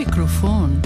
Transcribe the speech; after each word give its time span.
Mikrofon. 0.00 0.80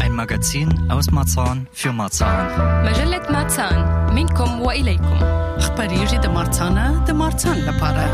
Ein 0.00 0.12
Magazin 0.12 0.68
aus 0.90 1.10
Marzahn 1.10 1.66
für 1.72 1.92
Marzahn. 1.92 2.46
مجلة 2.84 3.22
مارسان 3.30 4.14
منكم 4.14 4.60
وإليكم 4.60 5.18
خبریږي 5.60 6.18
د 6.22 6.26
مارسانه 6.26 7.04
د 7.06 7.10
مارسان 7.10 7.56
لپاره 7.58 8.04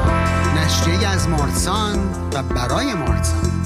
نشریه 0.57 1.09
از 1.09 1.29
مارسان 1.29 1.96
و 2.35 2.43
برای 2.43 2.95
مارسان 2.95 3.58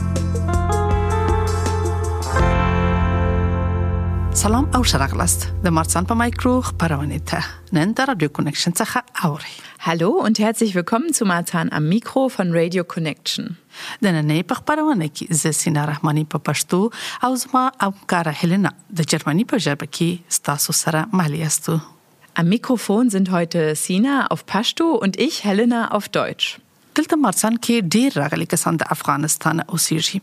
سلام 4.43 4.69
او 4.75 4.83
شرغلست 4.85 5.47
د 5.65 5.75
مارسان 5.79 6.07
په 6.11 6.15
مایکرو 6.21 6.53
خبرونه 6.69 7.19
ته 7.31 7.77
نن 7.79 7.93
د 8.01 8.09
رادیو 8.11 8.33
کنیکشن 8.39 8.75
څخه 8.81 9.27
اوري 9.29 9.55
Hallo 9.87 10.11
und 10.29 10.41
herzlich 10.45 10.75
willkommen 10.79 11.17
zu 11.19 11.29
Marzahn 11.31 11.73
am 11.79 11.89
Mikro 11.89 12.23
von 12.37 12.53
Radio 12.59 12.85
Connection. 12.95 13.49
د 14.03 14.07
نننۍ 14.07 14.43
په 14.53 14.61
خبرونه 14.61 15.09
کې 15.09 15.41
زه 15.43 15.59
سینا 15.61 15.87
رحماني 15.93 16.25
په 16.35 16.45
پښتو 16.49 16.81
او 17.29 17.33
زما 17.45 17.65
همکار 17.87 18.33
هلینا 18.43 18.73
د 19.01 19.11
جرمني 19.15 19.49
په 19.55 19.65
ژبه 19.67 19.91
کې 19.97 20.39
ستاسو 20.39 20.77
سره 20.85 21.05
مالي 21.23 21.43
استو 21.51 21.79
Am 22.43 22.49
Mikrofon 22.55 23.11
sind 23.11 23.31
heute 23.37 23.75
Sina 23.75 24.17
auf 24.37 24.47
Pashto 24.47 24.91
und 25.07 25.21
ich, 25.29 25.45
Helena, 25.45 25.85
auf 25.99 26.09
Deutsch. 26.21 26.49
دلته 26.99 27.17
مارسان 27.23 27.57
کې 27.65 27.91
ډیر 27.95 28.17
راغلي 28.21 28.47
کسان 28.53 28.79
د 28.83 28.89
افغانستان 28.95 29.61
اوسېږي 29.65 30.21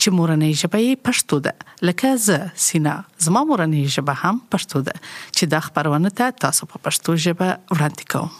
چې 0.00 0.08
مورنۍ 0.18 0.52
ژبه 0.62 0.78
یې 0.86 1.04
پښتو 1.08 1.36
ده 1.46 1.54
لکه 1.90 2.16
زه 2.28 2.50
سینا 2.66 2.96
زما 3.28 3.44
مورنۍ 3.50 3.94
ژبه 3.98 4.18
هم 4.22 4.42
پښتو 4.54 4.82
ده 4.88 4.96
چې 5.36 5.52
د 5.54 5.68
خبرونه 5.68 6.12
ته 6.22 6.34
تاسو 6.46 6.68
په 6.74 6.82
پښتو 6.88 7.16
ژبه 7.28 7.48
وړاندې 7.72 8.04
کوم 8.16 8.34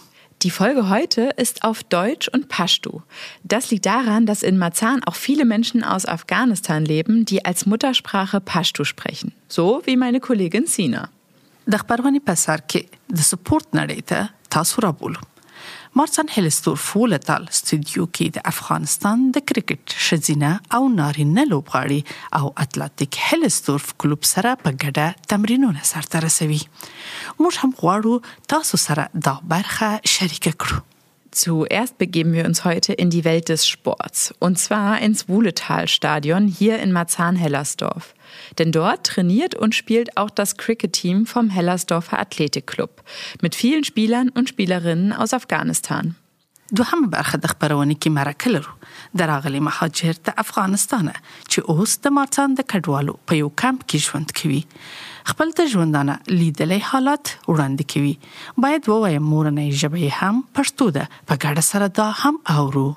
Die 0.45 0.51
Folge 0.51 0.87
heute 0.87 1.23
ist 1.43 1.63
auf 1.63 1.83
Deutsch 1.83 2.27
und 2.27 2.47
Pashto. 2.47 3.01
Das 3.43 3.71
liegt 3.71 3.87
daran, 3.87 4.27
dass 4.27 4.43
in 4.43 4.59
Marzahn 4.59 5.03
auch 5.03 5.15
viele 5.15 5.45
Menschen 5.45 5.83
aus 5.83 6.05
Afghanistan 6.05 6.85
leben, 6.85 7.25
die 7.25 7.43
als 7.43 7.65
Muttersprache 7.65 8.39
Pashto 8.39 8.83
sprechen. 8.83 9.33
So 9.47 9.81
wie 9.85 9.97
meine 9.97 10.19
Kollegin 10.19 10.67
Sina. 10.67 11.09
د 11.71 11.81
خبرونه 11.83 12.19
په 12.27 12.39
سر 12.39 12.61
کې 12.71 13.15
د 13.19 13.25
سپورت 13.29 13.73
نړۍ 13.75 14.03
ته 14.11 14.29
تاسو 14.55 14.83
را 14.85 14.91
بولم 14.99 15.25
مارسن 15.96 16.26
هلستور 16.36 16.76
فولتال 16.82 17.42
استودیو 17.48 18.04
کې 18.18 18.34
د 18.34 18.44
افغانستان 18.50 19.24
د 19.36 19.42
کرکټ 19.50 19.96
شزینه 20.04 20.52
او 20.78 20.86
نارینه 20.92 21.44
لوبغاړي 21.48 21.98
او 22.38 22.52
اتلټیک 22.64 23.18
هلستورف 23.24 23.90
کلوب 24.04 24.24
سره 24.28 24.52
په 24.62 24.72
ګډه 24.84 25.28
تمرینونه 25.32 25.84
سرته 25.90 26.22
رسوي 26.26 26.62
موږ 27.42 27.60
هم 27.64 27.76
غواړو 27.82 28.48
تاسو 28.54 28.80
سره 28.86 29.06
دا 29.28 29.36
برخه 29.54 29.90
شریک 30.14 30.48
کړو 30.64 30.80
Zuerst 31.31 31.97
begeben 31.97 32.33
wir 32.33 32.45
uns 32.45 32.65
heute 32.65 32.93
in 32.93 33.09
die 33.09 33.23
Welt 33.23 33.49
des 33.49 33.67
Sports. 33.67 34.33
Und 34.39 34.57
zwar 34.57 34.99
ins 35.01 35.27
Wuhletal-Stadion 35.29 36.47
hier 36.47 36.79
in 36.79 36.91
Marzahn-Hellersdorf. 36.91 38.15
Denn 38.57 38.71
dort 38.71 39.05
trainiert 39.05 39.53
und 39.53 39.75
spielt 39.75 40.17
auch 40.17 40.29
das 40.29 40.57
Cricket-Team 40.57 41.25
vom 41.25 41.49
Hellersdorfer 41.49 42.19
Athletikclub. 42.19 43.03
Mit 43.41 43.55
vielen 43.55 43.83
Spielern 43.83 44.29
und 44.29 44.49
Spielerinnen 44.49 45.13
aus 45.13 45.33
Afghanistan. 45.33 46.15
دوهم 46.71 47.09
برخه 47.09 47.37
د 47.43 47.51
خبرونه 47.51 47.95
کې 47.95 48.09
مرکه 48.15 48.49
لرو 48.53 48.73
د 49.19 49.29
راغلي 49.29 49.59
مهاجر 49.67 50.17
د 50.29 50.33
افغانستان 50.43 51.11
چې 51.51 51.59
اوس 51.73 51.93
د 52.07 52.15
مارسان 52.17 52.57
د 52.57 52.67
کډوالو 52.73 53.15
په 53.31 53.39
یو 53.41 53.51
کمپ 53.61 53.85
کې 53.85 53.97
ژوند 54.07 54.33
کوي 54.39 54.59
خپل 55.31 55.51
ته 55.59 55.71
ژوندانه 55.73 56.19
لیدلې 56.27 56.79
حالات 56.91 57.33
وړاندې 57.47 57.83
کوي 57.93 58.13
باید 58.65 58.89
ووایم 58.93 59.27
مورنۍ 59.33 59.69
ژبه 59.81 59.99
یې 60.05 60.11
هم 60.21 60.43
پښتو 60.59 60.95
ده 60.99 61.09
په 61.27 61.35
ګډه 61.43 61.63
سره 61.71 61.87
دا 61.99 62.07
هم 62.21 62.41
اورو 62.59 62.87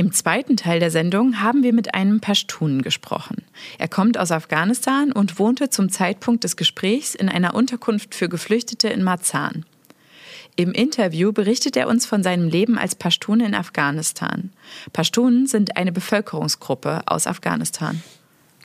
Im 0.00 0.12
zweiten 0.12 0.56
Teil 0.56 0.78
der 0.78 0.92
Sendung 0.92 1.40
haben 1.40 1.64
wir 1.64 1.72
mit 1.72 1.92
einem 1.92 2.20
Pashtunen 2.20 2.82
gesprochen. 2.82 3.38
Er 3.78 3.88
kommt 3.88 4.16
aus 4.16 4.30
Afghanistan 4.30 5.10
und 5.10 5.40
wohnte 5.40 5.70
zum 5.70 5.90
Zeitpunkt 5.90 6.44
des 6.44 6.54
Gesprächs 6.56 7.16
in 7.16 7.28
einer 7.28 7.52
Unterkunft 7.54 8.14
für 8.14 8.28
Geflüchtete 8.28 8.88
in 8.90 9.02
Marzahn. 9.02 9.64
Im 10.54 10.70
Interview 10.70 11.32
berichtet 11.32 11.76
er 11.76 11.88
uns 11.88 12.06
von 12.06 12.22
seinem 12.22 12.48
Leben 12.48 12.78
als 12.78 12.94
Pashtun 12.94 13.40
in 13.40 13.56
Afghanistan. 13.56 14.50
Pashtunen 14.92 15.48
sind 15.48 15.76
eine 15.76 15.90
Bevölkerungsgruppe 15.90 17.02
aus 17.06 17.26
Afghanistan. 17.26 18.00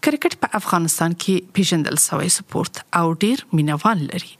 کرکټ 0.06 0.38
په 0.42 0.58
افغانستان 0.58 1.14
کې 1.22 1.54
پیژندل 1.58 1.96
شوی 2.02 2.28
سپورت 2.34 2.80
او 3.00 3.06
ډیر 3.24 3.42
مینوال 3.60 4.04
لري. 4.10 4.30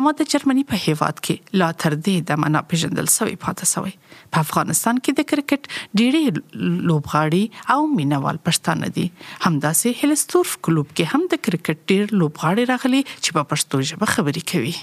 اما 0.00 0.12
د 0.20 0.30
جرمني 0.34 0.64
په 0.72 0.82
هیواد 0.84 1.22
کې 1.24 1.58
لا 1.62 1.70
تر 1.84 1.96
دې 1.96 2.28
د 2.30 2.40
منا 2.44 2.62
پیژندل 2.74 3.10
شوی 3.14 3.34
پاتې 3.46 3.72
شوی 3.72 3.94
په 4.34 4.44
افغانستان 4.46 5.02
کې 5.02 5.18
د 5.20 5.28
کرکټ 5.32 5.62
ډېری 6.00 6.22
لوبغاړي 6.90 7.74
او 7.76 7.80
مینوال 7.96 8.40
پښتانه 8.50 8.94
دي. 9.00 9.08
همداسې 9.48 10.04
هلستورف 10.04 10.56
کلوب 10.68 10.94
کې 10.94 11.16
هم 11.16 11.34
د 11.34 11.44
کرکټ 11.48 11.92
ډېر 11.92 12.22
لوبغاړي 12.22 12.70
راغلي 12.72 13.02
چې 13.10 13.38
په 13.40 13.50
پښتو 13.52 13.92
ژبه 13.92 14.14
خبرې 14.14 14.48
کوي. 14.54 14.78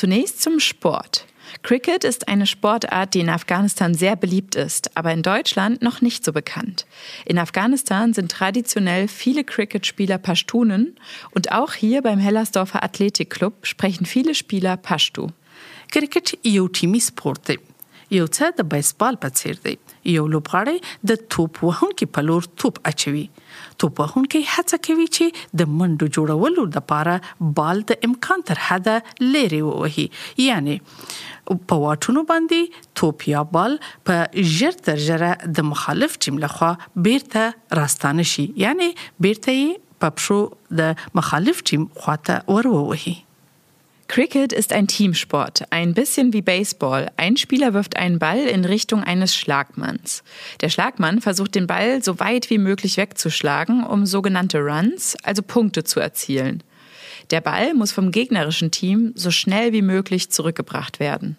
Zunächst 0.00 0.42
zum 0.42 0.58
Sport. 0.70 1.31
Cricket 1.62 2.02
ist 2.02 2.26
eine 2.26 2.46
Sportart, 2.46 3.14
die 3.14 3.20
in 3.20 3.28
Afghanistan 3.28 3.94
sehr 3.94 4.16
beliebt 4.16 4.56
ist, 4.56 4.96
aber 4.96 5.12
in 5.12 5.22
Deutschland 5.22 5.80
noch 5.80 6.00
nicht 6.00 6.24
so 6.24 6.32
bekannt. 6.32 6.86
In 7.24 7.38
Afghanistan 7.38 8.12
sind 8.12 8.32
traditionell 8.32 9.06
viele 9.06 9.44
Cricket-Spieler 9.44 10.18
Pashtunen 10.18 10.96
und 11.30 11.52
auch 11.52 11.74
hier 11.74 12.02
beim 12.02 12.18
Hellersdorfer 12.18 12.82
Athletikclub 12.82 13.64
sprechen 13.64 14.06
viele 14.06 14.34
Spieler 14.34 14.76
Pashtu. 14.76 15.28
Cricket 15.92 16.36
EU-Team 16.44 17.00
Sporte. 17.00 17.58
یو 18.16 18.26
څه 18.36 18.56
د 18.60 18.68
بیسبال 18.74 19.18
په 19.24 19.34
څیر 19.40 19.60
دی. 19.66 19.74
یو 20.12 20.24
لوبغاړی 20.34 21.10
د 21.10 21.20
توپ 21.34 21.60
وهونکي 21.66 22.08
په 22.16 22.26
لور 22.28 22.48
توپ 22.62 22.80
اچوي. 22.90 23.24
توپ 23.84 24.02
وهونکي 24.02 24.42
هڅه 24.54 24.80
کوي 24.88 25.06
چې 25.16 25.58
د 25.62 25.70
منډو 25.76 26.10
جوړولو 26.16 26.66
لپاره 26.76 27.50
بال 27.60 27.82
د 27.92 28.04
امکان 28.10 28.44
تر 28.50 28.62
حده 28.68 28.96
لري 29.36 29.62
ووهي. 29.68 30.06
یعنی 30.46 30.76
په 31.70 31.80
واټونو 31.84 32.26
باندې 32.32 32.84
توپ 33.02 33.26
یا 33.32 33.44
بال 33.56 33.78
په 34.10 34.46
ژر 34.58 34.78
تر 34.90 35.04
ژره 35.08 35.32
د 35.60 35.70
مخالف 35.72 36.20
ټیم 36.26 36.44
لخوا 36.46 36.72
بیرته 37.08 37.80
راستانه 37.82 38.28
شي. 38.34 38.46
یعنی 38.66 38.92
بیرته 39.26 39.58
په 40.04 40.16
پښو 40.20 40.40
د 40.80 41.04
مخالف 41.20 41.68
ټیم 41.70 41.92
خواته 42.04 42.40
وروهي 42.56 43.14
Cricket 44.12 44.52
ist 44.52 44.74
ein 44.74 44.88
Teamsport, 44.88 45.62
ein 45.70 45.94
bisschen 45.94 46.34
wie 46.34 46.42
Baseball. 46.42 47.10
Ein 47.16 47.38
Spieler 47.38 47.72
wirft 47.72 47.96
einen 47.96 48.18
Ball 48.18 48.40
in 48.40 48.66
Richtung 48.66 49.02
eines 49.02 49.34
Schlagmanns. 49.34 50.22
Der 50.60 50.68
Schlagmann 50.68 51.22
versucht 51.22 51.54
den 51.54 51.66
Ball 51.66 52.02
so 52.04 52.20
weit 52.20 52.50
wie 52.50 52.58
möglich 52.58 52.98
wegzuschlagen, 52.98 53.82
um 53.82 54.04
sogenannte 54.04 54.58
Runs, 54.58 55.16
also 55.22 55.40
Punkte 55.40 55.84
zu 55.84 55.98
erzielen. 55.98 56.62
Der 57.30 57.40
Ball 57.40 57.72
muss 57.72 57.92
vom 57.92 58.10
gegnerischen 58.10 58.70
Team 58.70 59.12
so 59.14 59.30
schnell 59.30 59.72
wie 59.72 59.80
möglich 59.80 60.30
zurückgebracht 60.30 61.00
werden. 61.00 61.38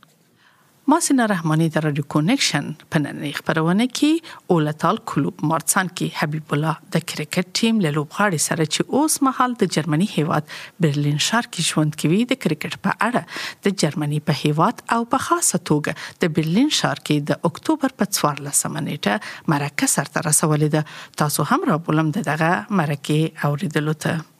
ما 0.87 0.99
سینا 0.99 1.25
رحمانی 1.27 1.67
د 1.73 1.83
رادیو 1.83 2.03
کنیکشن 2.13 2.65
په 2.93 3.01
نننۍ 3.01 3.29
خبرونه 3.35 3.85
کې 3.89 4.55
اولتال 4.55 4.97
کلوب 5.11 5.43
مارسان 5.51 5.91
کې 5.91 6.17
حبیب 6.21 6.51
الله 6.57 6.91
د 6.95 7.05
کرکټ 7.11 7.53
ټیم 7.59 7.79
له 7.85 7.91
لوبغاړي 7.97 8.43
سره 8.45 8.65
چې 8.71 8.97
اوس 8.99 9.15
مهال 9.27 9.55
د 9.61 9.71
جرمني 9.75 10.07
هیواد 10.15 10.51
برلین 10.87 11.21
ښار 11.27 11.47
کې 11.53 11.69
ژوند 11.69 11.95
کوي 12.03 12.19
د 12.33 12.41
کرکټ 12.47 12.81
په 12.89 12.97
اړه 13.07 13.63
د 13.69 13.79
جرمني 13.85 14.19
په 14.31 14.41
هیواد 14.41 14.83
او 14.97 14.99
په 15.15 15.27
خاصه 15.29 15.61
توګه 15.71 16.19
د 16.25 16.35
برلین 16.39 16.75
ښار 16.81 17.03
کې 17.05 17.31
د 17.31 17.49
اکتوبر 17.51 17.97
په 18.03 18.11
14 18.19 18.83
نیټه 18.89 19.55
مرکه 19.55 19.91
سره 19.95 20.27
رسولې 20.29 20.75
ده. 20.77 20.85
تاسو 21.23 21.49
هم 21.53 21.73
را 21.73 21.81
بولم 21.87 22.13
دغه 22.21 22.53
مرکه 22.83 23.49
اوریدلو 23.51 23.99
ته 24.07 24.32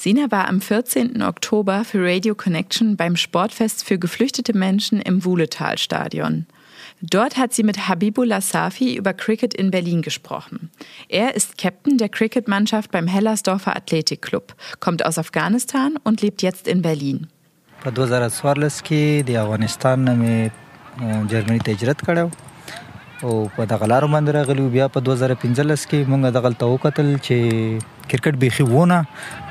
Sina 0.00 0.30
war 0.30 0.48
am 0.48 0.60
14. 0.60 1.22
Oktober 1.22 1.84
für 1.84 2.04
Radio 2.04 2.34
Connection 2.34 2.96
beim 2.96 3.16
Sportfest 3.16 3.84
für 3.84 3.98
geflüchtete 3.98 4.56
Menschen 4.56 5.00
im 5.00 5.24
Wuhletal-Stadion. 5.24 6.46
Dort 7.00 7.36
hat 7.36 7.52
sie 7.52 7.62
mit 7.62 7.88
Habibullah 7.88 8.40
Safi 8.40 8.94
über 8.94 9.12
Cricket 9.14 9.54
in 9.54 9.70
Berlin 9.70 10.02
gesprochen. 10.02 10.70
Er 11.08 11.34
ist 11.34 11.58
Captain 11.58 11.98
der 11.98 12.08
Cricketmannschaft 12.08 12.90
beim 12.90 13.06
Hellersdorfer 13.06 13.74
Athletikclub, 13.76 14.54
kommt 14.80 15.04
aus 15.04 15.18
Afghanistan 15.18 15.96
und 16.04 16.20
lebt 16.22 16.42
jetzt 16.42 16.68
in 16.68 16.82
Berlin. 16.82 17.28
په 17.84 17.92
2014 17.92 18.82
کې 18.86 19.02
د 19.28 19.36
افغانستان 19.44 20.04
نه 20.06 20.14
مې 20.20 20.36
جرمني 21.32 21.60
ته 21.66 21.76
هجرت 21.76 22.00
کړو 22.06 22.26
او 23.28 23.34
په 23.56 23.66
دغه 23.72 23.88
لارو 23.92 24.08
باندې 24.14 24.36
راغلو 24.36 24.68
بیا 24.76 24.88
په 24.96 25.04
2015 25.08 25.86
کې 25.90 26.10
مونږ 26.14 26.34
دغه 26.38 26.52
ته 26.62 26.70
وکتل 26.72 27.12
چې 27.26 27.84
کرکټ 28.12 28.40
بيخي 28.44 28.66
وونه 28.72 28.98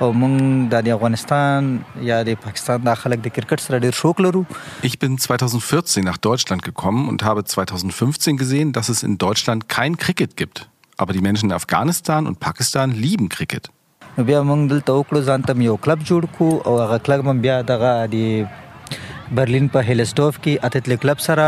او 0.01 0.09
مونږ 0.23 0.73
د 0.87 0.91
افغانستان 0.97 1.69
یا 2.09 2.19
د 2.29 2.39
پاکستان 2.47 2.85
د 2.89 2.99
خلک 3.03 3.23
د 3.27 3.35
کرکټ 3.37 3.67
سره 3.67 3.81
ډیر 3.87 3.99
شوق 4.01 4.23
لرو 4.27 4.43
Ich 4.89 4.97
bin 5.05 5.17
2014 5.27 6.05
nach 6.09 6.19
Deutschland 6.29 6.67
gekommen 6.69 7.07
und 7.13 7.27
habe 7.29 7.45
2015 7.53 8.41
gesehen, 8.43 8.75
dass 8.79 8.93
es 8.95 9.03
in 9.11 9.17
Deutschland 9.25 9.69
kein 9.77 9.97
Cricket 10.05 10.37
gibt. 10.43 10.67
Aber 11.03 11.13
die 11.13 11.21
Menschen 11.29 11.49
in 11.49 11.55
Afghanistan 11.61 12.27
und 12.31 12.39
Pakistan 12.49 12.99
lieben 13.05 13.33
Cricket. 13.37 13.71
نو 14.17 14.23
بیا 14.27 14.37
مونږ 14.49 14.69
دلته 14.71 14.93
وکړو 14.97 15.21
ځان 15.29 15.41
ته 15.47 15.63
یو 15.63 15.73
کلب 15.85 16.03
جوړ 16.09 16.27
کو 16.35 16.45
او 16.69 16.75
هغه 16.81 16.97
کلب 17.07 17.25
مم 17.29 17.39
بیا 17.45 17.55
دغه 17.71 17.89
د 18.13 19.33
برلین 19.39 19.67
په 19.73 19.87
هیلستوف 19.89 20.37
کې 20.37 20.67
اتلټیک 20.67 21.01
کلب 21.05 21.23
سره 21.25 21.47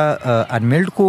انمیلډ 0.57 0.89
کو 0.97 1.07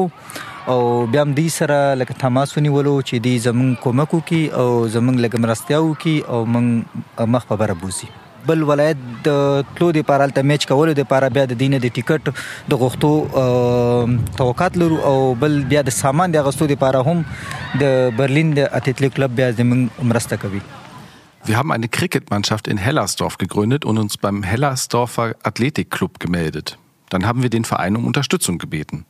او 0.75 0.79
بیا 1.17 1.23
هم 1.27 1.35
دې 1.35 1.57
سره 1.57 1.99
لکه 2.05 2.21
تماس 2.23 2.57
ونیولو 2.59 2.95
چې 3.01 3.27
دې 3.27 3.45
زمونږ 3.49 3.83
کومک 3.89 4.17
وکي 4.19 4.41
او 4.63 4.71
زمونږ 4.97 5.27
لکه 5.27 5.45
مرستیا 5.45 5.83
وکي 5.89 6.17
او 6.37 6.41
موږ 6.55 7.29
مخ 7.37 7.53
په 7.53 7.63
بره 7.65 7.79
بوزي 7.85 8.11
بل 8.49 8.63
ولایت 8.71 9.01
د 9.29 9.39
تلو 9.79 9.91
د 9.97 10.05
پاره 10.11 10.27
الته 10.29 10.49
میچ 10.51 10.67
کولو 10.73 10.97
د 10.99 11.07
پاره 11.13 11.31
بیا 11.39 11.45
د 11.53 11.61
دینه 11.63 11.81
د 11.85 11.95
ټیکټ 11.99 12.73
د 12.73 12.83
غوښتو 12.83 14.37
توقعات 14.41 14.79
لرو 14.83 15.01
او 15.13 15.15
بل 15.45 15.57
بیا 15.73 15.85
د 15.89 15.97
سامان 16.01 16.37
د 16.37 16.47
غوښتو 16.49 16.71
د 16.73 16.81
پاره 16.85 17.03
هم 17.09 17.83
د 17.85 18.19
برلین 18.21 18.53
د 18.59 18.69
اتلتیک 18.81 19.17
کلب 19.19 19.39
بیا 19.41 19.51
زموږ 19.63 20.11
مرسته 20.13 20.43
کوي 20.45 20.65
Wir 21.49 21.57
haben 21.59 21.73
eine 21.75 21.89
Cricketmannschaft 21.97 22.67
in 22.73 22.81
Hellersdorf 22.85 23.39
gegründet 23.43 23.85
und 23.91 23.99
uns 23.99 24.17
beim 24.25 24.43
Hellersdorfer 24.43 25.29
Athletikclub 25.51 26.19
gemeldet. 26.25 26.73
Dann 27.13 27.25
haben 27.29 27.45
wir 27.45 27.51
den 27.55 27.65
Verein 27.65 27.97
um 28.01 28.09
Unterstützung 28.11 28.59
gebeten. 28.65 29.07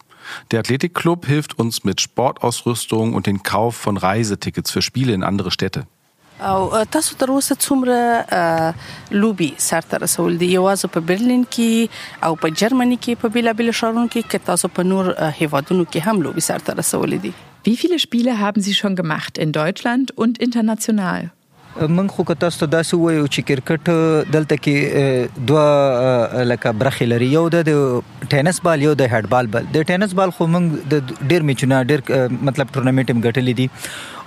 Der 0.50 0.60
Athletikclub 0.60 1.26
hilft 1.26 1.58
uns 1.58 1.84
mit 1.84 2.00
Sportausrüstung 2.00 3.14
und 3.14 3.26
den 3.26 3.42
Kauf 3.42 3.76
von 3.76 3.96
Reisetickets 3.96 4.70
für 4.70 4.82
Spiele 4.82 5.12
in 5.12 5.22
andere 5.22 5.50
Städte. 5.50 5.86
او 6.40 6.84
تاسو 6.84 7.16
تر 7.16 7.28
اوسه 7.28 7.54
څومره 7.54 8.34
لوبي 9.10 9.54
سرته 9.58 9.98
رسول 10.02 10.38
دي 10.38 10.48
یوازې 10.56 10.86
په 10.96 11.00
برلین 11.00 11.44
کې 11.54 11.88
او 12.28 12.36
په 12.42 12.48
جرمني 12.60 12.98
کې 12.98 13.22
په 13.22 13.28
بیلابل 13.36 13.72
شهرونو 13.72 14.06
کې 14.06 14.22
کې 14.30 14.46
تاسو 14.50 14.70
په 14.76 14.82
نور 14.90 15.10
هیوادونو 15.40 15.84
کې 15.84 16.06
هم 16.10 16.22
لوبي 16.26 16.44
سرته 16.50 16.76
رسول 16.82 17.18
دي 17.26 17.32
Wie 17.64 17.76
viele 17.76 17.98
Spiele 17.98 18.38
haben 18.38 18.62
Sie 18.66 18.74
schon 18.74 18.94
gemacht 19.02 19.36
in 19.36 19.50
Deutschland 19.52 20.16
und 20.16 20.38
international? 20.38 21.30
من 21.81 22.07
خو 22.07 22.23
که 22.23 22.33
تاسو 22.41 22.59
ته 22.65 22.71
داسې 22.71 22.93
وایو 23.03 23.27
چې 23.27 23.41
کرکټ 23.49 23.93
دلته 24.33 24.57
کې 24.65 25.45
دوه 25.51 26.43
لکه 26.49 26.71
برخې 26.81 27.07
لري. 27.13 27.29
یو 27.35 27.49
د 27.53 27.71
ټینس 28.33 28.61
بال 28.67 28.83
یو 28.85 28.93
د 28.99 29.09
هډ 29.13 29.31
بال 29.31 29.49
بل. 29.55 29.65
د 29.77 29.87
ټینس 29.91 30.13
بال 30.19 30.33
خو 30.37 30.47
موږ 30.55 30.91
د 30.93 31.25
ډیر 31.33 31.47
میچونه 31.49 31.81
ډیر 31.93 32.05
مطلب 32.49 32.75
ټورنمنت 32.77 33.15
هم 33.15 33.21
ګټلې 33.25 33.53
دي. 33.61 33.67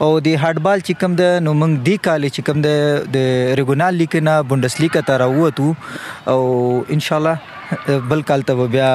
او 0.00 0.10
د 0.26 0.28
هډ 0.42 0.64
بال 0.66 0.84
چې 0.86 1.00
کوم 1.04 1.16
د 1.22 1.38
نو 1.46 1.54
موږ 1.62 1.86
دی 1.88 1.96
کال 2.08 2.28
چې 2.28 2.40
کوم 2.50 2.58
د 2.66 3.56
ریګونال 3.62 3.94
لیګ 4.02 4.28
نه 4.28 4.34
بونډسلیګا 4.42 5.02
ته 5.10 5.22
راووتو. 5.24 5.68
او 6.34 6.40
ان 6.98 7.08
شاء 7.08 7.18
الله 7.22 7.98
بل 8.14 8.28
کال 8.32 8.46
ته 8.52 8.70
بیا 8.78 8.92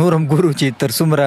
نورم 0.00 0.26
ګورو 0.32 0.50
چې 0.60 0.66
تر 0.84 0.90
څومره 1.00 1.26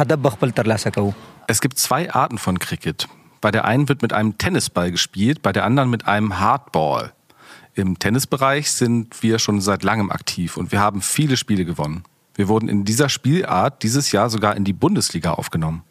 هدف 0.00 0.34
خپل 0.38 0.58
ترلاسه 0.60 0.98
کوو. 0.98 1.20
Es 1.54 1.58
gibt 1.66 1.78
zwei 1.88 2.02
Arten 2.24 2.48
von 2.48 2.66
Cricket. 2.66 3.12
Bei 3.40 3.50
der 3.50 3.64
einen 3.64 3.88
wird 3.88 4.02
mit 4.02 4.12
einem 4.12 4.38
Tennisball 4.38 4.90
gespielt, 4.90 5.42
bei 5.42 5.52
der 5.52 5.64
anderen 5.64 5.90
mit 5.90 6.06
einem 6.06 6.38
Hardball. 6.38 7.12
Im 7.74 7.98
Tennisbereich 7.98 8.70
sind 8.70 9.22
wir 9.22 9.38
schon 9.38 9.60
seit 9.60 9.82
langem 9.82 10.10
aktiv 10.10 10.56
und 10.56 10.72
wir 10.72 10.80
haben 10.80 11.02
viele 11.02 11.36
Spiele 11.36 11.64
gewonnen. 11.64 12.04
Wir 12.34 12.48
wurden 12.48 12.68
in 12.68 12.84
dieser 12.84 13.08
Spielart 13.08 13.82
dieses 13.82 14.12
Jahr 14.12 14.30
sogar 14.30 14.56
in 14.56 14.64
die 14.64 14.72
Bundesliga 14.72 15.32
aufgenommen. 15.32 15.82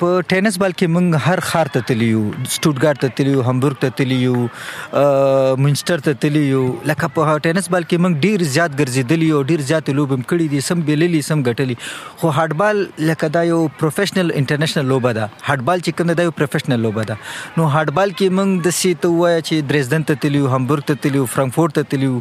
په 0.00 0.24
ټینس 0.30 0.56
بال 0.62 0.72
کې 0.72 0.90
موږ 0.94 1.20
هر 1.26 1.42
خار 1.50 1.68
ته 1.74 1.84
تلیو 1.90 2.18
سټوټګارت 2.32 3.00
ته 3.04 3.14
تلیو 3.20 3.44
همبورګ 3.46 3.78
ته 3.84 3.94
تلیو 4.00 5.62
منچستر 5.66 6.02
ته 6.08 6.18
تلیو 6.24 6.64
لکه 6.90 7.08
په 7.18 7.36
ټینس 7.46 7.70
بال 7.74 7.86
کې 7.86 8.02
موږ 8.04 8.26
ډیر 8.26 8.44
زیات 8.56 8.74
ګرځیدلی 8.80 9.28
او 9.36 9.40
ډیر 9.52 9.62
زیات 9.70 9.88
لوبم 10.00 10.26
کړی 10.32 10.52
دي 10.54 10.60
سم 10.66 10.82
بیللی 10.88 11.20
سم 11.28 11.44
ګټلی 11.46 12.20
خو 12.22 12.32
هارد 12.38 12.56
بال 12.62 12.82
لکه 13.10 13.30
دا 13.36 13.42
یو 13.50 13.60
پروفیشنل 13.82 14.32
انټرنیشنل 14.40 14.92
لوبه 14.94 15.12
ده. 15.20 15.30
هارد 15.50 15.64
بال 15.70 15.84
چې 15.86 16.00
کوم 16.00 16.12
دا 16.20 16.26
یو 16.28 16.34
پروفیشنل 16.40 16.84
لوبه 16.88 17.06
ده. 17.12 17.16
نو 17.60 17.70
هارد 17.76 17.94
بال 18.00 18.12
کې 18.18 18.40
موږ 18.40 18.66
د 18.66 18.76
سی 18.80 18.92
ته 19.06 19.14
وای 19.14 19.38
چې 19.38 19.70
درزدن 19.72 20.10
ته 20.10 20.24
تلیو 20.26 20.52
همبورګ 20.56 20.92
ته 20.92 21.06
تلیو 21.06 21.30
فرانکفورت 21.36 21.80
ته 21.80 21.90
تلیو 21.94 22.20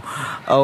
او 0.55 0.63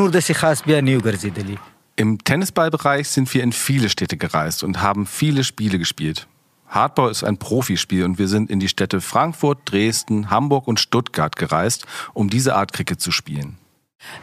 نور 0.00 0.14
د 0.18 0.28
سی 0.28 0.38
خاص 0.42 0.62
بیا 0.68 0.84
نیو 0.90 1.08
ګرځیدلی 1.08 1.58
Im 1.95 2.17
Tennisballbereich 2.23 3.07
sind 3.09 3.31
wir 3.33 3.43
in 3.43 3.51
viele 3.51 3.89
Städte 3.89 4.17
gereist 4.17 4.63
und 4.63 4.81
haben 4.81 5.05
viele 5.05 5.43
Spiele 5.43 5.77
gespielt. 5.77 6.27
Hardball 6.67 7.11
ist 7.11 7.23
ein 7.23 7.37
Profispiel 7.37 8.05
und 8.05 8.17
wir 8.17 8.27
sind 8.27 8.49
in 8.49 8.59
die 8.59 8.69
Städte 8.69 9.01
Frankfurt, 9.01 9.59
Dresden, 9.65 10.29
Hamburg 10.29 10.67
und 10.67 10.79
Stuttgart 10.79 11.35
gereist, 11.35 11.85
um 12.13 12.29
diese 12.29 12.55
Art 12.55 12.71
Cricket 12.73 13.01
zu 13.01 13.11
spielen. 13.11 13.57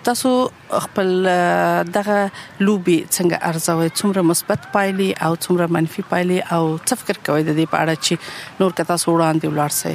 تاسو 0.04 0.50
خپل 0.70 1.25
دغه 1.92 2.30
لوبي 2.60 3.06
څنګه 3.10 3.38
ارزوي 3.50 3.90
څومره 3.90 4.22
مثبت 4.30 4.60
پایلې 4.75 5.22
او 5.22 5.36
څومره 5.36 5.66
منفي 5.76 6.02
پایلې 6.12 6.52
او 6.52 6.78
څه 6.78 6.94
فکر 7.02 7.20
کوئ 7.28 7.42
د 7.42 7.54
دې 7.58 7.66
په 7.75 7.78
اړه 7.82 7.94
چې 8.04 8.14
نور 8.60 8.72
کته 8.80 8.96
وړاندې 8.96 9.46
ولاړ 9.52 9.70
سي 9.80 9.94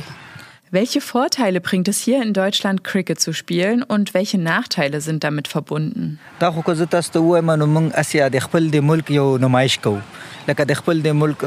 Welche 0.71 1.01
Vorteile 1.01 1.61
bringt 1.61 1.87
es 1.87 1.99
hier 1.99 2.19
in 2.23 2.33
Deutschland, 2.33 2.83
Cricket 2.83 3.19
zu 3.19 3.31
spielen 3.31 3.83
und 3.83 4.15
welche 4.15 4.39
Nachteile 4.39 5.01
sind 5.01 5.23
damit 5.23 5.47
verbunden? 5.47 6.17
دا 6.39 6.51
خو 6.51 6.61
که 6.61 6.73
زه 6.73 6.85
تاسو 6.85 7.11
ته 7.11 7.19
وایم 7.19 7.51
نو 7.51 7.65
موږ 7.75 7.95
اسیا 7.95 8.29
د 8.29 8.39
خپل 8.39 8.69
د 8.69 8.75
ملک 8.91 9.11
یو 9.11 9.37
نمایش 9.37 9.79
کوو 9.79 10.01
لکه 10.47 10.63
د 10.69 10.77
خپل 10.79 11.01
د 11.03 11.13
ملک 11.17 11.43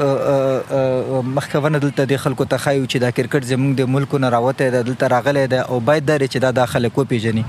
مخکونه 1.37 1.81
دلته 1.81 2.05
د 2.11 2.21
خلکو 2.21 2.45
ته 2.53 2.61
خایو 2.63 2.85
چې 2.85 3.03
دا 3.03 3.09
کرکټ 3.17 3.49
زموږ 3.49 3.77
د 3.81 3.91
ملک 3.95 4.15
نه 4.23 4.31
راوته 4.35 4.69
د 4.75 4.85
دلته 4.87 5.09
راغلی 5.13 5.43
دی 5.53 5.59
او 5.59 5.79
باید 5.89 6.07
دا 6.07 6.17
چې 6.21 6.45
دا 6.45 6.51
داخله 6.59 6.91
کو 6.95 7.05
پیژني 7.11 7.43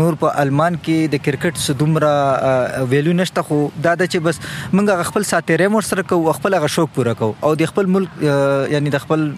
نور 0.00 0.18
په 0.22 0.42
المان 0.44 0.78
کې 0.80 1.12
د 1.14 1.22
کرکټ 1.28 1.64
سدومره 1.66 2.88
ویلو 2.94 3.14
نشته 3.20 3.46
خو 3.50 3.60
دا 3.86 3.94
د 4.02 4.10
چې 4.10 4.26
بس 4.28 4.42
موږ 4.48 5.12
خپل 5.12 5.28
ساتره 5.30 5.70
مور 5.76 5.88
سره 5.90 6.06
کوو 6.14 6.34
خپل 6.40 6.58
غ 6.66 6.72
شوق 6.78 6.94
پوره 6.98 7.14
کوو 7.22 7.50
او 7.50 7.54
د 7.62 7.72
خپل 7.74 7.92
ملک 7.98 8.26
یعنی 8.76 8.94
د 8.96 9.04
خپل 9.06 9.28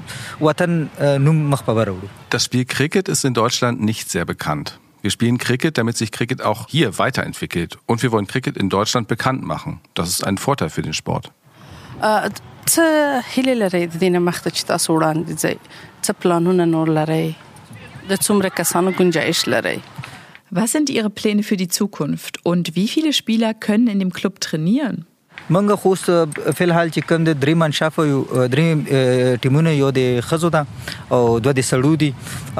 وطن 0.48 0.80
نوم 1.28 1.44
مخ 1.56 1.66
په 1.68 1.73
Das 2.30 2.44
Spiel 2.44 2.64
Cricket 2.64 3.08
ist 3.08 3.24
in 3.24 3.34
Deutschland 3.34 3.80
nicht 3.80 4.10
sehr 4.10 4.24
bekannt. 4.24 4.78
Wir 5.02 5.10
spielen 5.10 5.38
Cricket, 5.38 5.78
damit 5.78 5.96
sich 5.96 6.12
Cricket 6.12 6.42
auch 6.42 6.68
hier 6.68 6.98
weiterentwickelt. 6.98 7.78
Und 7.86 8.02
wir 8.02 8.12
wollen 8.12 8.26
Cricket 8.26 8.56
in 8.56 8.68
Deutschland 8.68 9.08
bekannt 9.08 9.42
machen. 9.42 9.80
Das 9.94 10.08
ist 10.10 10.24
ein 10.24 10.36
Vorteil 10.36 10.68
für 10.68 10.82
den 10.82 10.92
Sport. 10.92 11.32
څه 12.70 12.84
هیله 13.34 13.54
لري 13.54 13.86
د 13.86 13.98
دینه 14.00 14.18
مخته 14.18 14.50
چې 14.56 14.62
تاسو 14.72 14.96
وړاندې 14.96 15.32
ځي 15.42 15.56
څه 16.04 16.12
پلانونه 16.22 16.66
نور 16.72 16.92
لري 16.98 17.26
د 18.10 18.20
څومره 18.26 18.48
کسانو 18.60 18.92
گنجائش 19.00 19.48
لري 19.54 19.80
Was 20.58 20.72
sind 20.72 20.90
Ihre 20.90 21.10
Pläne 21.10 21.42
für 21.48 21.56
die 21.56 21.68
Zukunft 21.68 22.44
und 22.44 22.74
wie 22.76 22.88
viele 22.88 23.12
Spieler 23.12 23.54
können 23.54 23.86
in 23.86 24.00
dem 24.00 24.12
Club 24.12 24.40
trainieren? 24.40 25.06
منګه 25.54 25.76
خو 25.82 25.94
فلحال 26.58 26.90
چې 26.94 27.06
کوم 27.10 27.24
د 27.28 27.38
درې 27.44 27.54
منشاف 27.62 27.98
یو 28.08 28.18
درې 28.54 29.38
ټیمونه 29.46 29.72
یو 29.76 29.90
د 29.98 30.20
خزو 30.30 30.50
ده 30.56 30.60
او 31.16 31.20
دوه 31.46 31.54
د 31.58 31.66
سړو 31.68 31.92
دي 32.02 32.10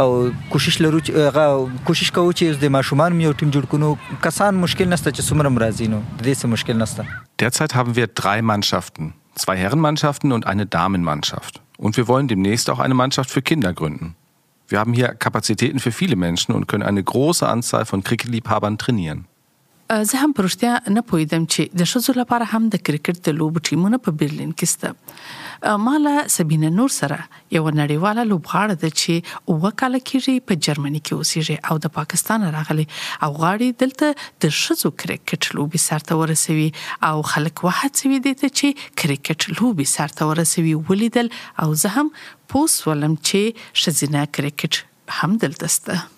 او 0.04 0.08
کوشش 0.54 0.80
لرو 0.86 1.02
چې 1.08 1.84
کوشش 1.90 2.12
کوو 2.18 2.32
چې 2.32 2.62
د 2.64 2.74
ماشومان 2.76 3.20
یو 3.26 3.32
ټیم 3.42 3.54
جوړ 3.56 3.70
کړو 3.74 4.22
کسان 4.28 4.60
مشکل 4.64 4.90
نشته 4.94 5.14
چې 5.16 5.30
څومره 5.30 5.54
مرزي 5.58 5.88
نو 5.94 6.02
د 6.04 6.22
دې 6.26 6.34
څه 6.40 6.54
مشکل 6.56 6.80
نشته 6.84 7.06
Derzeit 7.44 7.76
haben 7.80 7.96
wir 8.00 8.08
drei 8.22 8.38
Mannschaften, 8.52 9.12
zwei 9.44 9.56
Herrenmannschaften 9.64 10.32
und 10.38 10.46
eine 10.54 10.66
Damenmannschaft. 10.66 11.62
Und 11.78 11.96
wir 11.96 12.08
wollen 12.08 12.28
demnächst 12.28 12.68
auch 12.74 12.80
eine 12.86 12.94
Mannschaft 12.94 13.30
für 13.36 13.42
Kinder 13.50 13.72
gründen. 13.72 14.14
Wir 14.68 14.78
haben 14.80 14.92
hier 14.92 15.08
Kapazitäten 15.26 15.80
für 15.84 15.92
viele 16.00 16.16
Menschen 16.16 16.54
und 16.54 16.68
können 16.68 16.82
eine 16.82 17.02
große 17.02 17.48
Anzahl 17.48 17.86
von 17.92 18.04
Cricketliebhabern 18.04 18.76
trainieren. 18.78 19.24
زه 19.89 20.17
هم 20.17 20.33
پرشتیا 20.33 20.81
نه 20.87 21.01
پویدم 21.09 21.43
چې 21.45 21.77
د 21.79 21.87
شذو 21.89 22.13
لپاره 22.19 22.45
هم 22.51 22.69
د 22.75 22.79
کرکټ 22.87 23.25
د 23.25 23.35
لوب 23.41 23.57
ټیمونه 23.67 23.99
په 24.05 24.13
برلین 24.21 24.53
کې 24.61 24.71
سته 24.71 25.77
مالا 25.87 26.13
سبینه 26.35 26.71
نور 26.77 26.93
سره 26.95 27.17
یو 27.55 27.63
نړیواله 27.79 28.23
لوبغاړه 28.29 28.79
ده 28.83 28.89
چې 29.01 29.59
وکاله 29.65 29.99
کیږي 30.11 30.45
په 30.51 30.61
جرمني 30.67 31.01
کې 31.03 31.13
اوسېږي 31.19 31.57
او 31.69 31.77
د 31.85 31.93
پاکستان 31.99 32.47
راغلي 32.57 32.87
او 33.27 33.29
غاړي 33.43 33.69
دلته 33.83 34.09
د 34.47 34.57
شذو 34.61 34.93
کرکټ 35.03 35.59
لوبي 35.59 35.83
سرته 35.85 36.19
ورسوي 36.23 36.67
او 37.11 37.13
خلک 37.33 37.63
وهڅوي 37.67 38.19
دي 38.25 38.35
چې 38.41 38.89
کرکټ 39.03 39.61
لوبي 39.61 39.89
سرته 39.93 40.31
ورسوي 40.33 40.75
ولیدل 40.89 41.31
او 41.65 41.69
زه 41.85 41.95
هم 41.99 42.11
پوس 42.55 42.81
ولم 42.89 43.15
چې 43.21 43.85
شزینه 43.85 44.27
کرکټ 44.39 44.83
هم 45.21 45.41
دلته 45.47 45.73
سته 45.77 46.14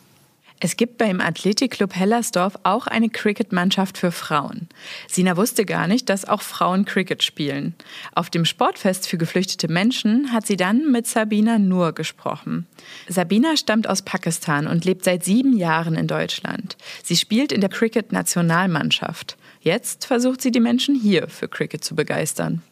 Es 0.59 0.75
gibt 0.75 0.97
beim 0.97 1.21
Athletikclub 1.21 1.95
Hellersdorf 1.95 2.57
auch 2.63 2.87
eine 2.87 3.09
Cricket-Mannschaft 3.09 3.97
für 3.97 4.11
Frauen. 4.11 4.67
Sina 5.07 5.37
wusste 5.37 5.65
gar 5.65 5.87
nicht, 5.87 6.09
dass 6.09 6.25
auch 6.25 6.41
Frauen 6.41 6.85
Cricket 6.85 7.21
spielen. 7.21 7.75
Auf 8.15 8.31
dem 8.31 8.43
Sportfest 8.43 9.07
für 9.07 9.19
geflüchtete 9.19 9.67
Menschen 9.67 10.31
hat 10.31 10.47
sie 10.47 10.57
dann 10.57 10.91
mit 10.91 11.05
Sabina 11.05 11.59
Nur 11.59 11.93
gesprochen. 11.93 12.65
Sabina 13.07 13.55
stammt 13.55 13.87
aus 13.87 14.01
Pakistan 14.01 14.65
und 14.65 14.83
lebt 14.83 15.03
seit 15.03 15.23
sieben 15.23 15.55
Jahren 15.55 15.93
in 15.93 16.07
Deutschland. 16.07 16.75
Sie 17.03 17.15
spielt 17.15 17.51
in 17.51 17.61
der 17.61 17.69
Cricket-Nationalmannschaft. 17.69 19.37
Jetzt 19.61 20.05
versucht 20.05 20.41
sie 20.41 20.51
die 20.51 20.59
Menschen 20.59 20.95
hier 20.95 21.27
für 21.27 21.47
Cricket 21.47 21.83
zu 21.83 21.93
begeistern. 21.95 22.63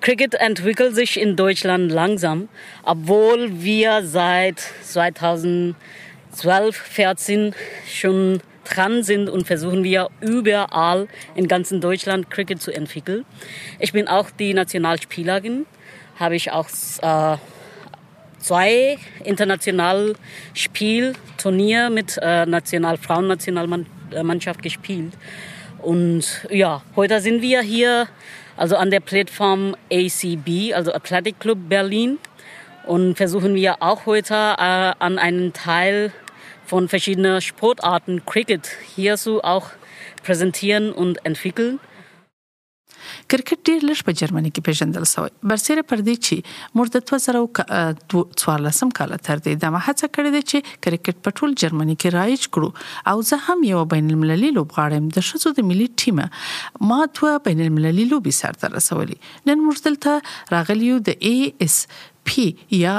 Cricket 0.00 0.34
entwickelt 0.34 0.94
sich 0.94 1.20
in 1.20 1.36
Deutschland 1.36 1.90
langsam, 1.90 2.48
obwohl 2.84 3.62
wir 3.62 4.02
seit 4.04 4.60
2000 4.84 5.74
12, 6.32 6.76
14 6.76 7.54
schon 7.86 8.40
dran 8.64 9.02
sind 9.02 9.28
und 9.28 9.46
versuchen 9.46 9.84
wir 9.84 10.10
überall 10.20 11.08
in 11.34 11.48
ganzen 11.48 11.80
Deutschland 11.80 12.30
Cricket 12.30 12.62
zu 12.62 12.70
entwickeln. 12.70 13.24
Ich 13.78 13.92
bin 13.92 14.08
auch 14.08 14.30
die 14.30 14.54
Nationalspielerin, 14.54 15.66
habe 16.16 16.36
ich 16.36 16.52
auch 16.52 16.68
äh, 17.02 17.36
zwei 18.38 18.98
international 19.24 20.14
Spielturnier 20.54 21.90
mit 21.90 22.18
äh, 22.22 22.46
National 22.46 22.96
Frauennationalmannschaft 22.96 24.62
gespielt. 24.62 25.12
Und 25.78 26.46
ja, 26.50 26.82
heute 26.96 27.20
sind 27.20 27.42
wir 27.42 27.62
hier 27.62 28.06
also 28.56 28.76
an 28.76 28.90
der 28.90 29.00
Plattform 29.00 29.74
ACB, 29.90 30.74
also 30.74 30.92
Athletic 30.92 31.40
Club 31.40 31.58
Berlin. 31.68 32.18
Und 32.85 33.15
versuchen 33.15 33.55
wir 33.55 33.81
auch 33.81 34.05
heute 34.05 34.35
äh, 34.35 34.93
an 34.99 35.17
einen 35.17 35.53
Teil 35.53 36.11
von 36.65 36.87
verschiedenen 36.87 37.41
Sportarten 37.41 38.25
Cricket 38.25 38.69
hier 38.95 39.17
so 39.17 39.41
auch 39.43 39.69
präsentieren 40.23 40.91
und 40.91 41.25
entwickeln. 41.25 41.79
کرکټ 43.31 43.65
ډیر 43.69 43.85
لږ 43.87 44.05
په 44.07 44.17
جرمني 44.21 44.51
کې 44.51 44.65
پیژندل 44.67 45.05
شوی 45.11 45.31
برسره 45.51 45.83
پر 45.91 46.03
دې 46.07 46.15
چې 46.27 46.35
موږ 46.79 46.93
د 46.95 47.05
2014 47.11 48.93
کال 48.99 49.15
تر 49.27 49.41
دې 49.45 49.61
د 49.63 49.77
هڅه 49.87 50.07
کړې 50.15 50.31
ده 50.35 50.41
چې 50.49 50.57
کرکټ 50.87 51.21
په 51.27 51.37
ټول 51.39 51.55
جرمني 51.63 51.95
کې 51.95 52.15
رایج 52.17 52.47
کړو 52.57 52.69
او 53.13 53.25
زه 53.31 53.41
هم 53.47 53.69
یو 53.69 53.83
بین 53.95 54.11
المللي 54.15 54.51
لوبغاړم 54.57 55.11
د 55.19 55.27
شذو 55.29 55.53
د 55.59 55.69
ملي 55.71 55.89
ټیم 56.03 56.23
ما 56.91 56.99
دوه 57.19 57.35
بین 57.49 57.63
المللي 57.67 58.09
لوبي 58.13 58.35
سره 58.39 58.73
رسولي 58.77 59.19
نن 59.21 59.65
موږ 59.65 59.87
دلته 59.89 60.57
راغلیو 60.57 61.01
د 61.09 61.25
اي 61.31 61.37
اس 61.67 61.79
پی 62.29 62.45
یا 62.75 62.93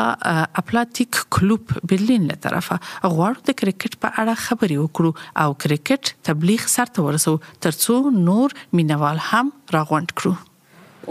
اپلاتیک 0.62 1.20
کلوب 1.36 1.72
برلین 1.92 2.26
له 2.32 2.40
طرفه 2.48 2.76
غواړو 3.04 3.46
د 3.48 3.56
کرکټ 3.62 4.02
په 4.04 4.12
اړه 4.24 4.34
خبري 4.48 4.76
وکړو 4.82 5.44
او 5.44 5.56
کرکټ 5.64 6.28
تبلیغ 6.30 6.66
سره 6.74 7.06
ورسو 7.06 7.34
ترڅو 7.66 8.18
نور 8.28 8.58
مینوال 8.80 9.24
هم 9.30 9.46
راغونډ 9.78 10.20
کړو 10.20 10.36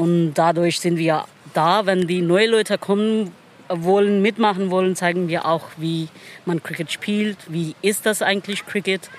Und 0.03 0.34
dadurch 0.38 0.79
sind 0.84 0.98
wir 1.01 1.25
da, 1.53 1.86
wenn 1.89 2.05
die 2.07 2.22
neue 2.22 2.48
Leute 2.48 2.77
kommen 2.77 3.31
wollen, 3.69 4.22
mitmachen 4.22 4.69
wollen, 4.72 4.95
zeigen 4.95 5.27
wir 5.27 5.45
auch, 5.45 5.69
wie 5.77 6.10
man 6.45 6.62
Cricket 6.62 6.91
spielt, 6.91 7.38
wie 7.48 7.75
ist 7.81 8.05
das 8.05 8.22
eigentlich 8.22 8.65
Cricket. 8.65 9.10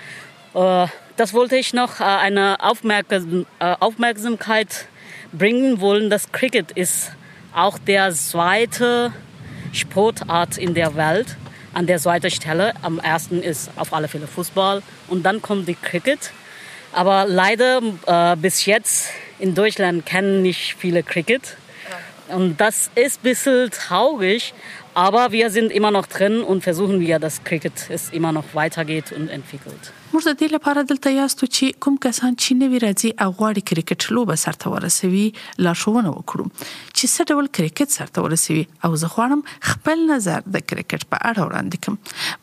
Äh, 0.55 0.87
das 1.17 1.33
wollte 1.35 1.57
ich 1.57 1.73
noch 1.73 2.01
äh, 2.01 2.05
eine 2.05 2.59
äh, 2.61 3.75
Aufmerksamkeit 3.81 4.87
bringen 5.33 5.81
wollen, 5.81 6.11
dass 6.11 6.31
Cricket 6.31 6.73
ist 6.73 7.13
auch 7.54 7.78
der 7.78 8.12
zweite 8.14 9.12
Sportart 9.74 10.58
in 10.58 10.74
der 10.74 10.96
Welt 10.96 11.38
an 11.74 11.88
der 11.88 12.00
zweiten 12.00 12.30
Stelle. 12.30 12.74
Am 12.82 13.00
ersten 13.00 13.42
ist 13.42 13.72
auf 13.76 13.94
alle 13.94 14.08
Fälle 14.08 14.28
Fußball 14.28 14.82
und 15.08 15.24
dann 15.24 15.42
kommt 15.42 15.68
die 15.68 15.76
Cricket. 15.76 16.32
Aber 16.94 17.26
leider 17.26 17.82
äh, 18.06 18.36
bis 18.36 18.66
jetzt 18.66 19.10
in 19.40 19.56
Deutschland 19.56 20.06
kennen 20.06 20.42
nicht 20.42 20.76
viele 20.78 21.04
Cricket. 21.04 21.58
Und 22.28 22.60
das 22.60 22.90
ist 22.96 23.20
ein 23.20 23.24
bisschen 23.24 23.72
traurig, 23.72 24.54
aber 24.94 25.32
wir 25.32 25.50
sind 25.50 25.72
immer 25.72 25.92
noch 25.92 26.08
drin 26.08 26.42
und 26.42 26.64
versuchen 26.64 27.00
wir, 27.02 27.20
dass 27.20 27.44
Cricket 27.44 27.90
es 27.90 28.10
immer 28.10 28.32
noch 28.32 28.46
weitergeht 28.54 29.12
und 29.12 29.30
entwickelt. 29.30 29.94
موږ 30.14 30.26
د 30.28 30.34
دې 30.40 30.48
لپاره 30.54 30.82
دلته 30.88 31.12
یاستو 31.16 31.48
چې 31.48 31.82
کوم 31.84 31.98
کسان 32.06 32.34
چې 32.38 32.56
نوی 32.62 32.80
راځي 32.84 33.10
او 33.26 33.28
غواړي 33.36 33.62
کرکټ 33.70 34.16
لوبه 34.16 34.36
سرته 34.42 34.72
ورسوي 34.74 35.22
لارښوونه 35.38 36.12
وکړو. 36.16 36.48
چې 36.98 37.06
څه 37.14 37.28
ډول 37.34 37.48
کرکټ 37.58 37.96
سرته 38.00 38.26
ورسوي؟ 38.26 38.64
او 38.88 38.92
زه 39.04 39.12
غواړم 39.14 39.46
خپل 39.70 40.04
نظر 40.10 40.44
د 40.58 40.66
کرکټ 40.74 41.08
په 41.14 41.22
اړه 41.30 41.48
وړاندې 41.48 41.78
کوم 41.86 41.98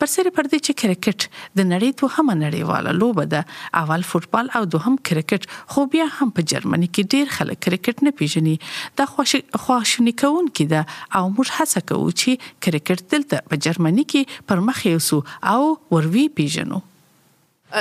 برسره 0.04 0.34
پر 0.40 0.50
دې 0.52 0.58
چې 0.64 0.72
کرکټ 0.84 1.28
د 1.60 1.68
نړۍ 1.74 2.00
دوهمه 2.02 2.38
نړیواله 2.46 2.96
لوبه 3.02 3.28
ده. 3.36 3.44
اول 3.84 4.08
فوتبال 4.14 4.52
او 4.60 4.64
دوهم 4.76 4.98
کرکټ. 5.12 5.62
خو 5.74 5.86
بیا 5.96 6.10
هم 6.16 6.32
په 6.38 6.50
جرمني 6.56 6.92
کې 6.92 7.16
ډیر 7.16 7.38
خلک 7.38 7.64
کرکټ 7.68 8.08
نه 8.10 8.18
پیژني. 8.22 8.58
دا 9.02 9.10
خواشنی 9.12 10.18
کون 10.24 10.52
کې 10.56 10.64
ده 10.72 10.82
او 11.20 11.24
موږ 11.36 11.48
هڅه 11.60 11.88
کوو 11.92 12.12
چې 12.20 12.52
کرکټ 12.68 13.16
دلته 13.16 13.48
په 13.54 13.64
جرمني 13.68 14.12
کې 14.12 14.46
پر 14.52 14.68
مخ 14.70 14.86
یوسو 14.92 15.26
او 15.56 15.64
وروي 15.96 16.30
پیژنو 16.40 16.86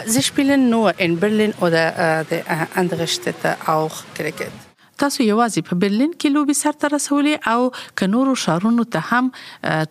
Sie 0.06 0.22
spielen 0.22 0.70
nur 0.70 0.98
in 0.98 1.20
Berlin 1.20 1.52
oder 1.60 2.20
äh, 2.20 2.24
die 2.30 2.42
andere 2.74 3.06
Städte 3.06 3.56
auch 3.66 4.04
Cricket? 4.14 4.52
تاسو 5.02 5.24
یوازې 5.24 5.66
په 5.68 5.76
برلین 5.82 6.12
کې 6.12 6.34
لوبي 6.34 6.54
سرته 6.58 6.88
رسولي 6.92 7.34
او 7.52 7.62
کنورو 8.00 8.34
شارونو 8.42 8.84
ته 8.96 9.00
هم 9.10 9.32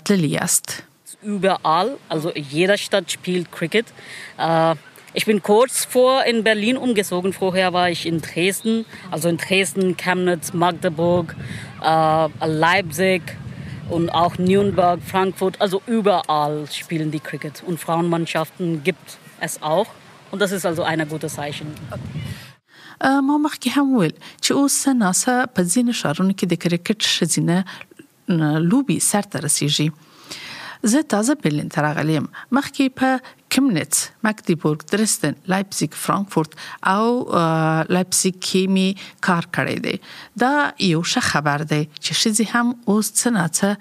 تللی 0.09 0.29
یاست 0.33 0.77
überall 1.23 1.89
also 2.09 2.31
jeder 2.35 2.77
Stadt 2.77 3.11
spielt 3.11 3.51
Cricket 3.51 3.87
äh, 4.37 4.75
ich 5.13 5.25
bin 5.25 5.41
kurz 5.43 5.85
vor 5.85 6.23
in 6.31 6.43
Berlin 6.43 6.77
umgezogen 6.77 7.33
vorher 7.33 7.73
war 7.73 7.89
ich 7.89 8.05
in 8.05 8.21
Dresden 8.21 8.85
also 9.11 9.29
in 9.29 9.37
Dresden 9.37 9.97
Chemnitz 9.97 10.53
Magdeburg 10.53 11.35
äh, 11.83 12.27
Leipzig 12.45 13.21
und 13.89 14.09
auch 14.09 14.37
Nürnberg 14.37 14.99
Frankfurt 15.11 15.59
also 15.59 15.81
überall 15.87 16.67
spielen 16.71 17.11
die 17.11 17.19
Cricket 17.19 17.63
und 17.67 17.79
Frauenmannschaften 17.79 18.83
gibt 18.83 19.19
Es 19.40 19.62
auch. 19.62 19.86
Und 20.30 20.40
das 20.42 20.52
ist 20.52 20.66
also 20.66 20.82
ein 20.82 21.08
gutes 21.08 21.34
Zeichen. 21.34 21.74
ما 23.00 23.36
مخکې 23.36 23.76
هم 23.76 23.96
ویل 23.96 24.12
چې 24.40 24.50
اوس 24.56 24.88
ناسا 24.88 25.46
په 25.56 25.62
ځینې 25.62 25.92
شهرونو 26.00 26.32
کې 26.32 26.46
د 26.48 26.54
کرکټ 26.62 27.00
شزینه 27.04 27.64
لوبي 28.70 29.00
سرته 29.00 29.40
رسیږي. 29.44 29.92
زه 30.92 31.02
تازه 31.02 31.34
برلین 31.42 31.68
ته 31.74 31.82
راغلم 31.84 32.28
مخکې 32.58 32.94
په 33.00 33.20
کمنټ 33.54 33.94
مکدیبورګ 34.26 34.80
درستن 34.92 35.36
لایپزیګ 35.52 35.92
فرانکفورت 36.04 36.56
او 36.92 37.06
لایپزیګ 37.94 38.36
کې 38.46 38.62
می 38.76 38.88
کار 39.28 39.48
کړی 39.56 39.78
دی. 39.84 39.96
دا 40.44 40.52
یو 40.86 41.02
ښه 41.02 41.20
خبر 41.30 41.66
دی 41.74 41.82
چې 42.00 42.12
شزي 42.22 42.48
هم 42.54 42.74
اوس 42.86 43.12
څنګه 43.12 43.76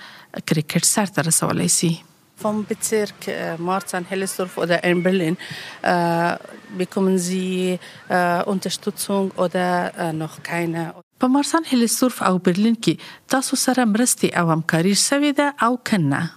کرکټ 0.47 0.83
سرته 0.91 1.27
رسولای 1.29 1.69
شي 1.77 1.91
vom 2.37 2.64
Bezirk 2.64 3.28
äh, 3.28 3.57
Marzahn-Hellersdorf 3.59 4.57
oder 4.57 4.83
in 4.85 5.02
Berlin 5.02 5.37
äh, 5.83 6.37
bekommen 6.76 7.19
Sie 7.19 7.78
äh, 8.09 8.42
Unterstützung 8.45 9.30
oder 9.37 9.92
äh, 9.99 10.12
noch 10.12 10.42
keine? 10.42 10.95
په 11.21 11.28
مارسان 11.28 11.62
هلیسورف 11.73 12.23
او 12.23 12.38
برلین 12.38 12.76
کې 12.85 12.95
تاسو 13.33 13.57
سره 13.62 13.85
مرستي 13.85 14.28
او 14.42 14.50
همکاري 14.50 14.95
شوې 14.95 15.33
ده 15.40 15.54
او 15.66 15.76
کنه 15.90 16.30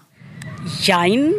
Jein. 0.82 1.34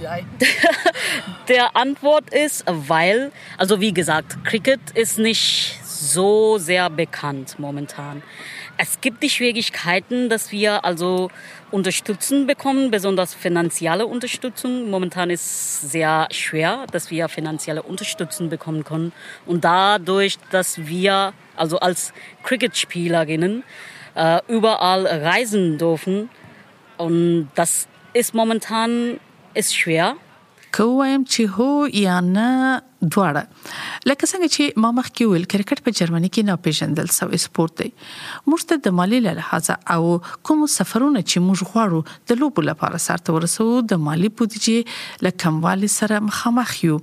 Der 1.47 1.75
Antwort 1.75 2.33
ist, 2.33 2.63
weil, 2.67 3.31
also 3.57 3.79
wie 3.81 3.93
gesagt, 3.93 4.43
Cricket 4.43 4.79
ist 4.93 5.19
nicht 5.19 5.79
so 5.83 6.57
sehr 6.57 6.89
bekannt 6.89 7.59
momentan. 7.59 8.23
Es 8.78 9.00
gibt 9.00 9.22
die 9.22 9.30
Schwierigkeiten, 9.30 10.28
dass 10.28 10.52
wir 10.52 10.84
also 10.84 11.30
Unterstützung 11.70 12.46
bekommen, 12.46 12.90
besonders 12.90 13.32
finanzielle 13.32 14.06
Unterstützung. 14.06 14.90
Momentan 14.90 15.30
ist 15.30 15.42
es 15.42 15.92
sehr 15.92 16.28
schwer, 16.30 16.84
dass 16.92 17.10
wir 17.10 17.28
finanzielle 17.28 17.82
Unterstützung 17.82 18.50
bekommen 18.50 18.84
können. 18.84 19.12
Und 19.46 19.64
dadurch, 19.64 20.38
dass 20.50 20.86
wir 20.86 21.32
also 21.56 21.78
als 21.78 22.12
Cricketspielerinnen 22.42 23.64
äh, 24.14 24.40
überall 24.46 25.06
reisen 25.06 25.78
dürfen, 25.78 26.28
und 26.98 27.50
das 27.54 27.88
ist 28.12 28.34
momentan 28.34 29.20
ist 29.54 29.74
schwer. 29.74 30.16
کوم 30.76 31.24
چې 31.24 31.42
هو 31.56 31.86
یا 31.98 32.20
نه 32.20 32.82
دواړه. 33.14 33.42
لکه 34.10 34.26
څنګه 34.30 34.48
چې 34.54 34.82
ما 34.84 34.90
مخکې 34.98 35.28
ویل 35.30 35.46
کرکټ 35.52 35.84
په 35.86 35.96
جرمني 36.00 36.28
کې 36.28 36.48
نه 36.48 36.56
پیژندل 36.66 37.08
سوی 37.18 37.40
سپورت 37.44 37.78
دی. 37.82 37.88
موږ 38.48 38.66
ته 38.72 38.82
د 38.86 38.96
مالی 38.98 39.20
لحاظه 39.26 39.78
او 39.96 40.18
کوم 40.50 40.66
سفرونه 40.74 41.22
چې 41.22 41.44
موږ 41.46 41.72
غواړو 41.72 42.32
د 42.32 42.40
لوبو 42.42 42.66
لپاره 42.68 43.02
سره 43.06 43.38
ورسو 43.38 43.68
د 43.94 44.04
مالی 44.08 44.32
بودیجه 44.40 44.84
لکه 45.28 45.54
والي 45.66 45.92
سره 45.96 46.20
مخامخ 46.28 46.76
یو. 46.84 47.00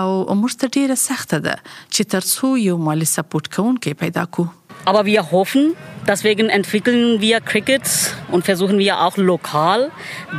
او 0.00 0.08
موږ 0.40 0.62
ته 0.62 0.74
ډیره 0.78 1.02
سخته 1.08 1.44
ده 1.48 1.58
چې 1.66 2.02
ترڅو 2.16 2.54
یو 2.68 2.80
مالی 2.88 3.12
سپورت 3.16 3.54
کوونکی 3.58 3.94
پیدا 4.06 4.24
کو 4.38 4.50
Aber 4.84 5.04
wir 5.04 5.30
hoffen, 5.30 5.76
deswegen 6.06 6.48
entwickeln 6.48 7.20
wir 7.20 7.40
Cricket 7.40 7.82
und 8.30 8.44
versuchen 8.44 8.78
wir 8.78 9.00
auch 9.00 9.16
lokal 9.16 9.90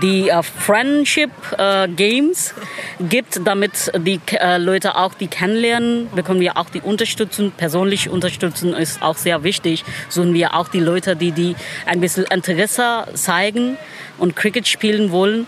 die 0.02 0.30
äh, 0.30 0.42
Friendship 0.44 1.30
äh, 1.58 1.88
Games 1.88 2.54
gibt, 3.00 3.42
damit 3.46 3.92
die 3.98 4.20
äh, 4.32 4.58
Leute 4.58 4.96
auch 4.98 5.14
die 5.14 5.28
kennenlernen, 5.28 6.10
bekommen 6.16 6.40
wir 6.40 6.58
auch 6.58 6.70
die 6.70 6.82
Unterstützung. 6.82 7.52
Persönlich 7.52 8.10
unterstützen 8.10 8.74
ist 8.74 9.02
auch 9.02 9.18
sehr 9.18 9.44
wichtig. 9.44 9.84
Suchen 10.10 10.34
wir 10.34 10.56
auch 10.56 10.68
die 10.70 10.80
Leute, 10.80 11.16
die 11.16 11.32
die 11.32 11.56
ein 11.86 12.02
bisschen 12.02 12.26
Interesse 12.26 13.06
zeigen 13.14 13.78
und 14.18 14.36
Cricket 14.36 14.68
spielen 14.68 15.12
wollen. 15.12 15.48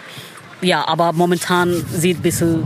Ja, 0.62 0.88
aber 0.88 1.14
momentan 1.14 1.74
sieht 1.90 2.20
ein 2.20 2.22
bisschen 2.22 2.64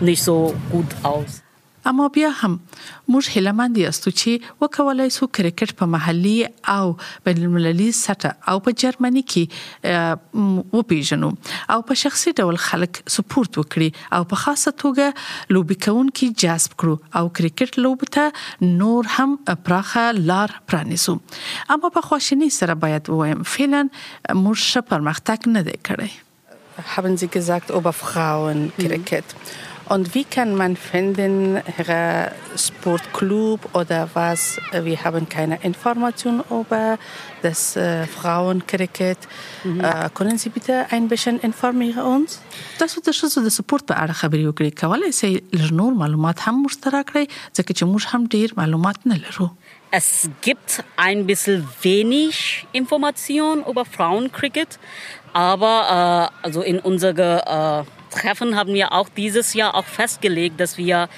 nicht 0.00 0.22
so 0.22 0.54
gut 0.70 0.86
aus. 1.02 1.41
اما 1.90 2.08
بیا 2.14 2.28
هم 2.40 2.52
موږ 3.12 3.28
هیلمند 3.36 3.78
یاستو 3.82 4.10
چې 4.10 4.60
وکولای 4.64 5.14
سو 5.14 5.26
کرکټ 5.38 5.78
په 5.80 5.90
محلي 5.94 6.34
او 6.74 6.92
بین 7.28 7.40
المللي 7.46 7.88
سطح 8.00 8.52
او 8.52 8.54
په 8.66 8.76
جرمني 8.82 9.22
کې 9.32 10.76
وپیژنو 10.78 11.30
او 11.76 11.78
په 11.88 12.00
شخصي 12.02 12.34
ډول 12.42 12.60
خلک 12.66 13.00
سپورت 13.16 13.58
وکړي 13.62 14.18
او 14.18 14.28
په 14.34 14.42
خاصه 14.44 14.74
توګه 14.84 15.56
لوبي 15.56 15.78
کوونکي 15.88 16.30
جذب 16.44 16.78
کړو 16.84 17.20
او 17.22 17.24
کرکټ 17.40 17.84
لوبته 17.86 18.68
نور 18.84 19.10
هم 19.16 19.58
پراخه 19.70 20.06
لار 20.32 20.56
پرانیسو 20.72 21.16
اما 21.76 21.92
په 21.98 22.10
خواشنی 22.10 22.52
سره 22.60 22.78
باید 22.86 23.12
وایم 23.16 23.42
فعلا 23.56 23.82
موږ 23.88 24.88
پرمختګ 24.94 25.56
نه 25.58 25.70
دی 25.70 25.80
کړی 25.90 26.12
Haben 26.90 27.16
Sie 27.20 27.26
gesagt 27.32 27.70
über 27.78 27.92
Frauen 27.96 28.60
Cricket? 28.76 29.34
Mhm. 29.34 29.71
Und 29.91 30.13
wie 30.15 30.25
kann 30.25 30.55
man 30.55 30.75
finden, 30.75 31.61
Ihre 31.77 32.31
Sportclub 32.55 33.59
oder 33.73 34.09
was? 34.13 34.59
Wir 34.73 35.03
haben 35.03 35.29
keine 35.29 35.55
Informationen 35.63 36.43
über 36.49 36.97
das 37.41 37.75
äh, 37.75 38.05
Frauenkricket. 38.05 39.17
Mhm. 39.63 39.79
Äh, 39.79 40.09
können 40.13 40.37
Sie 40.37 40.49
bitte 40.49 40.85
ein 40.91 41.07
bisschen 41.07 41.39
informieren 41.39 42.03
uns? 42.03 42.39
تاسو 42.79 43.01
د 43.05 43.15
شزو 43.17 43.41
د 43.45 43.53
سپورت 43.57 43.85
په 43.89 43.95
اړه 44.01 44.13
خبرې 44.21 44.43
وکړئ 44.49 44.71
کولای 44.81 45.11
شئ 45.19 45.31
لږ 45.59 45.71
نور 45.79 45.95
معلومات 46.01 46.43
هم 46.47 46.55
مشترک 46.65 47.09
کړئ 47.11 47.25
ځکه 47.57 47.71
چې 47.77 47.83
موږ 47.91 48.03
هم 48.13 48.21
ډیر 48.35 48.53
معلومات 48.61 49.07
نه 49.11 49.17
لرو 49.23 49.49
Es 49.99 50.29
gibt 50.45 50.83
ein 50.97 51.25
bisschen 51.27 51.65
wenig 51.81 52.67
Information 52.73 53.63
über 53.71 53.85
Frauenkricket, 53.85 54.79
aber 55.33 56.31
äh, 56.41 56.45
also 56.45 56.61
in 56.71 56.79
unsere 56.79 57.29
äh, 57.57 58.00
Treffen 58.12 58.56
haben 58.56 58.74
wir 58.74 58.92
auch 58.92 59.08
dieses 59.08 59.54
Jahr 59.54 59.74
auch 59.74 59.86
festgelegt, 59.86 60.60
dass 60.60 60.78
wir 60.78 61.08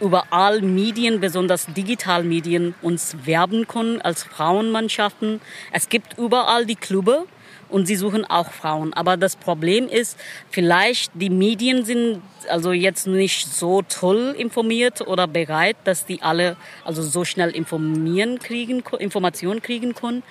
überall 0.00 0.62
Medien, 0.62 1.20
besonders 1.20 1.66
Digitalmedien, 1.66 2.74
uns 2.82 3.16
werben 3.24 3.66
können 3.68 4.00
als 4.00 4.22
Frauenmannschaften. 4.24 5.40
Es 5.72 5.88
gibt 5.88 6.18
überall 6.18 6.66
die 6.66 6.76
Clube 6.76 7.26
und 7.68 7.86
sie 7.86 7.96
suchen 7.96 8.24
auch 8.24 8.50
Frauen. 8.50 8.92
Aber 8.94 9.16
das 9.16 9.36
Problem 9.36 9.88
ist, 9.88 10.18
vielleicht 10.50 11.12
die 11.14 11.30
Medien 11.30 11.84
sind 11.84 12.22
also 12.48 12.72
jetzt 12.72 13.06
nicht 13.06 13.46
so 13.46 13.82
toll 13.82 14.34
informiert 14.36 15.06
oder 15.06 15.26
bereit, 15.26 15.76
dass 15.84 16.06
die 16.06 16.22
alle 16.22 16.56
also 16.84 17.02
so 17.02 17.24
schnell 17.24 17.50
informieren 17.50 18.38
kriegen, 18.38 18.82
Informationen 18.98 19.62
kriegen 19.62 19.94
können. 19.94 20.22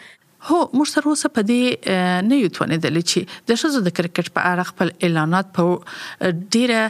هو 0.48 0.60
موږ 0.78 0.88
تر 0.96 1.08
اوسه 1.12 1.30
په 1.38 1.42
دې 1.50 1.62
نه 2.30 2.36
یو 2.42 2.50
توانیدل 2.58 3.00
چې 3.02 3.20
د 3.52 3.60
شزو 3.62 3.80
د 3.88 3.94
کرکټ 3.98 4.28
په 4.38 4.42
اړه 4.52 4.64
خپل 4.72 4.94
اعلانات 5.08 5.52
په 5.58 5.64
ډیره 6.56 6.82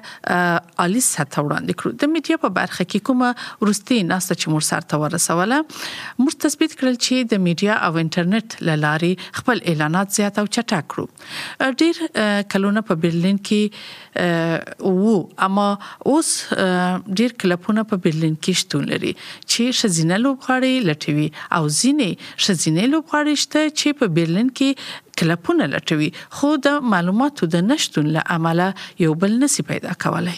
عالی 0.84 1.02
سطح 1.06 1.42
وړاندې 1.46 1.74
کړو. 1.80 1.92
د 2.04 2.12
میډیا 2.14 2.38
په 2.44 2.50
برخه 2.60 2.84
کې 2.90 3.00
کومه 3.10 3.30
ورستي 3.62 3.98
ناسته 4.12 4.36
چې 4.40 4.48
موږ 4.54 4.64
سره 4.70 5.00
ورسوله 5.06 5.58
موږ 6.24 6.34
تثبیت 6.46 6.76
کړل 6.80 6.96
چې 7.06 7.32
د 7.34 7.42
میډیا 7.48 7.80
او 7.88 7.92
انټرنیټ 8.04 8.48
لاري 8.86 9.14
خپل 9.40 9.64
اعلانات 9.74 10.14
زیات 10.20 10.40
او 10.44 10.46
چټک 10.46 10.86
کړو. 10.94 11.06
ډیر 11.84 11.96
کلونه 12.54 12.86
په 12.92 13.02
برلین 13.06 13.42
کې 13.50 13.62
وو. 15.00 15.18
اما 15.48 15.68
اوس 16.14 16.30
ډیر 16.54 17.36
کلپونه 17.44 17.84
په 17.92 18.04
برلین 18.06 18.36
کې 18.38 18.62
شتون 18.62 18.88
لري 18.94 19.14
چې 19.22 19.78
شزینه 19.82 20.18
لوبغاړي 20.24 20.86
لټوي 20.90 21.28
او 21.60 21.64
ځینې 21.68 22.10
شزینه 22.48 22.88
لوبغاړي 22.94 23.36
شته 23.43 23.69
چې 23.69 23.99
په 24.01 24.07
برلین 24.19 24.51
کې 24.61 25.21
کلپونه 25.21 25.67
لټوي 25.75 26.11
خو 26.39 26.51
د 26.67 26.81
معلوماتو 26.95 27.47
د 27.55 27.65
نشټون 27.69 28.11
له 28.17 28.25
امله 28.39 28.67
یو 29.05 29.15
بل 29.25 29.39
نسی 29.45 29.65
پیدا 29.71 29.95
کولای 30.07 30.37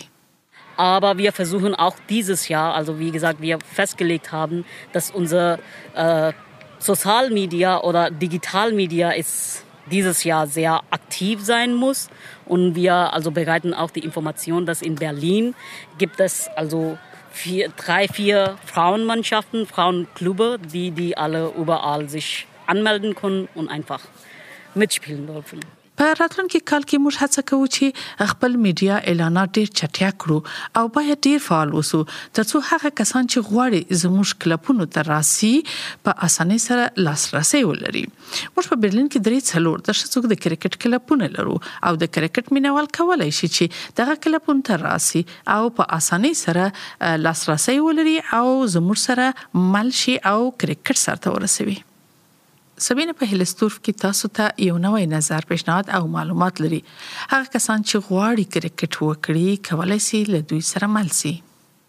Aber 0.79 1.17
wir 1.19 1.33
versuchen 1.33 1.75
auch 1.75 1.97
dieses 2.11 2.49
Jahr, 2.49 2.75
also 2.75 2.99
wie 2.99 3.11
gesagt, 3.11 3.41
wir 3.41 3.59
festgelegt 3.61 4.31
haben, 4.33 4.67
dass 4.93 5.11
unser 5.11 5.59
äh, 5.95 6.33
Sozialmedia 6.79 7.81
oder 7.81 8.11
Digitalmedia 8.11 9.13
ist 9.13 9.65
dieses 9.91 10.25
Jahr 10.25 10.47
sehr 10.47 10.83
aktiv 10.91 11.41
sein 11.43 11.75
muss. 11.75 12.11
Und 12.45 12.75
wir 12.75 12.95
also 13.15 13.31
bereiten 13.31 13.73
auch 13.73 13.91
die 13.91 14.01
Information, 14.01 14.67
dass 14.67 14.83
in 14.83 14.97
Berlin 14.97 15.55
gibt 15.97 16.21
es 16.21 16.49
also 16.57 16.99
vier, 17.31 17.71
drei, 17.71 18.09
vier 18.09 18.57
Frauenmannschaften, 18.65 19.67
Frauenklube, 19.67 20.59
die, 20.73 20.91
die 20.91 21.17
alle 21.17 21.53
überall 21.57 22.09
sich 22.09 22.47
anmelden 22.74 23.14
können 23.22 23.48
und 23.56 23.78
einfach 23.78 24.10
mitspielen 24.76 25.28
dürfen. 25.28 25.62
په 26.02 26.14
راتلونکي 26.18 26.60
کال 26.70 26.86
کې 26.90 27.00
موږ 27.06 27.18
هڅه 27.22 27.42
کوو 27.50 27.66
چې 27.74 28.30
خپل 28.30 28.54
میډیا 28.66 28.96
اعلانات 29.12 29.52
ډیر 29.58 29.68
چټیا 29.80 30.08
کړو 30.24 30.80
او 30.80 30.84
باید 30.96 31.20
ډیر 31.28 31.44
فعال 31.48 31.74
اوسو 31.80 32.00
ترڅو 32.14 32.62
هغه 32.70 32.92
کسان 33.02 33.30
چې 33.34 33.44
غواړي 33.50 34.00
زموږ 34.04 34.40
کلپونو 34.46 34.88
ته 34.96 35.04
راسي 35.10 35.52
په 36.08 36.16
اسانۍ 36.30 36.64
سره 36.64 37.04
لاسرسي 37.10 37.62
ولري 37.74 38.04
موږ 38.08 38.72
په 38.72 38.80
برلین 38.86 39.12
کې 39.12 39.28
درې 39.28 39.52
څلور 39.52 39.86
د 39.90 40.00
شڅوک 40.00 40.32
د 40.34 40.42
کرکټ 40.48 40.82
کلپونه 40.88 41.30
لرو 41.36 41.60
او 41.92 41.94
د 42.06 42.12
کرکټ 42.16 42.58
مینوال 42.60 42.90
کولای 43.02 43.30
شي 43.42 43.52
چې 43.52 43.94
دغه 44.02 44.18
کلپون 44.26 44.66
ته 44.72 44.82
راسي 44.88 45.24
او 45.58 45.62
په 45.82 45.90
اسانۍ 46.00 46.42
سره 46.42 47.14
لاسرسي 47.28 47.80
ولري 47.92 48.18
او 48.42 48.50
زموږ 48.80 49.06
سره 49.06 49.72
مل 49.78 49.96
شي 50.04 50.20
او 50.36 50.38
کرکټ 50.66 51.06
سره 51.06 51.38
ورسوي 51.40 51.80
سبینه 52.85 53.13
په 53.19 53.29
هلستورف 53.33 53.77
کې 53.81 54.01
تاسو 54.05 54.29
ته 54.39 54.49
یو 54.69 54.77
نوې 54.85 55.11
نظر 55.13 55.47
پیشنهاد 55.51 55.93
او 55.99 56.07
معلومات 56.15 56.63
لري 56.65 56.81
هغه 56.89 57.53
کسان 57.57 57.85
چې 57.89 57.97
غواړي 58.09 58.45
کرکټ 58.57 59.03
وکړي 59.09 59.69
کولای 59.69 60.01
شي 60.07 60.25
له 60.33 60.49
دوی 60.53 60.65
سره 60.71 60.95
مل 60.97 61.13
شي 61.21 61.37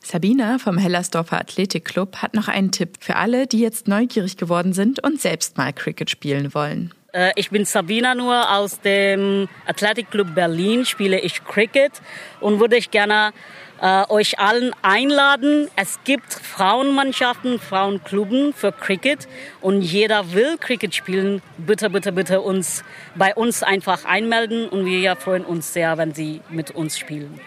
Sabina 0.08 0.58
vom 0.64 0.78
Hellersdorfer 0.78 1.38
Athletikclub 1.38 2.22
hat 2.22 2.34
noch 2.34 2.48
einen 2.48 2.72
Tipp 2.72 2.98
für 3.02 3.18
alle, 3.18 3.46
die 3.46 3.60
jetzt 3.60 3.90
neugierig 3.90 4.38
geworden 4.38 4.72
sind 4.72 5.04
und 5.04 5.20
selbst 5.20 5.58
mal 5.58 5.74
Cricket 5.74 6.10
spielen 6.10 6.54
wollen. 6.54 6.94
Äh, 7.13 7.33
ich 7.37 7.51
bin 7.51 7.65
Sabina 7.65 8.15
nur 8.15 8.51
aus 8.51 8.81
dem 8.81 9.49
Athletikclub 9.67 10.35
Berlin, 10.35 10.87
spiele 10.87 11.21
ich 11.21 11.45
Cricket 11.45 11.93
und 12.41 12.59
würde 12.59 12.77
ich 12.77 12.91
gerne 12.91 13.33
äh, 13.81 14.05
euch 14.09 14.39
allen 14.39 14.73
einladen. 14.81 15.69
Es 15.77 16.01
gibt 16.05 16.33
Frauenmannschaften, 16.33 17.59
Frauenkluben 17.59 18.55
für 18.55 18.73
Cricket 18.73 19.29
und 19.61 19.83
jeder 19.83 20.33
will 20.33 20.57
Cricket 20.59 20.95
spielen. 20.95 21.43
Bitte, 21.59 21.91
bitte, 21.91 22.13
bitte 22.13 22.41
uns 22.41 22.83
bei 23.15 23.35
uns 23.35 23.63
einfach 23.63 24.07
einmelden 24.07 24.69
und 24.69 24.87
wir 24.87 25.17
freuen 25.17 25.45
uns 25.45 25.73
sehr, 25.73 25.99
wenn 25.99 26.15
Sie 26.15 26.41
mit 26.49 26.71
uns 26.71 26.99
spielen. 26.99 27.41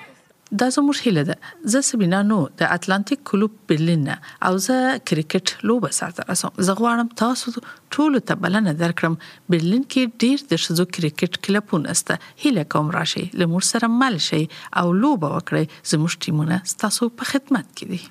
دا 0.59 0.67
زموږ 0.75 0.97
هیله 1.05 1.23
ده. 1.29 1.35
زه 1.73 1.81
سبینا 1.89 2.21
نو 2.31 2.37
د 2.61 2.69
اتلانتیک 2.75 3.23
کلوب 3.29 3.51
برلین 3.69 4.07
او 4.49 4.53
زه 4.65 4.99
کرکټ 5.09 5.65
لوبه 5.69 5.89
ساته 5.97 6.25
رسوم 6.29 6.53
زه 6.67 6.75
غواړم 6.81 7.09
تاسو 7.21 7.53
ټول 7.95 8.19
ته 8.29 8.35
بلنه 8.45 8.73
درکړم. 8.81 9.17
برلین 9.55 9.83
کې 9.91 10.01
ډیر 10.25 10.45
د 10.51 10.61
شزو 10.65 10.85
کرکټ 10.97 11.41
کلبونه 11.47 11.97
سته 12.01 12.19
هیله 12.45 12.63
کوم 12.75 12.93
راشي 12.97 13.25
لمر 13.43 13.67
سره 13.71 13.91
مل 14.03 14.19
شي 14.27 14.43
او 14.83 14.85
لوبه 15.01 15.33
وکړي 15.35 15.65
زموږ 15.93 16.11
ټیمونه 16.27 16.61
تاسو 16.85 17.09
په 17.09 17.31
خدمت 17.33 17.67
کې 17.77 17.85
دي. 17.91 18.01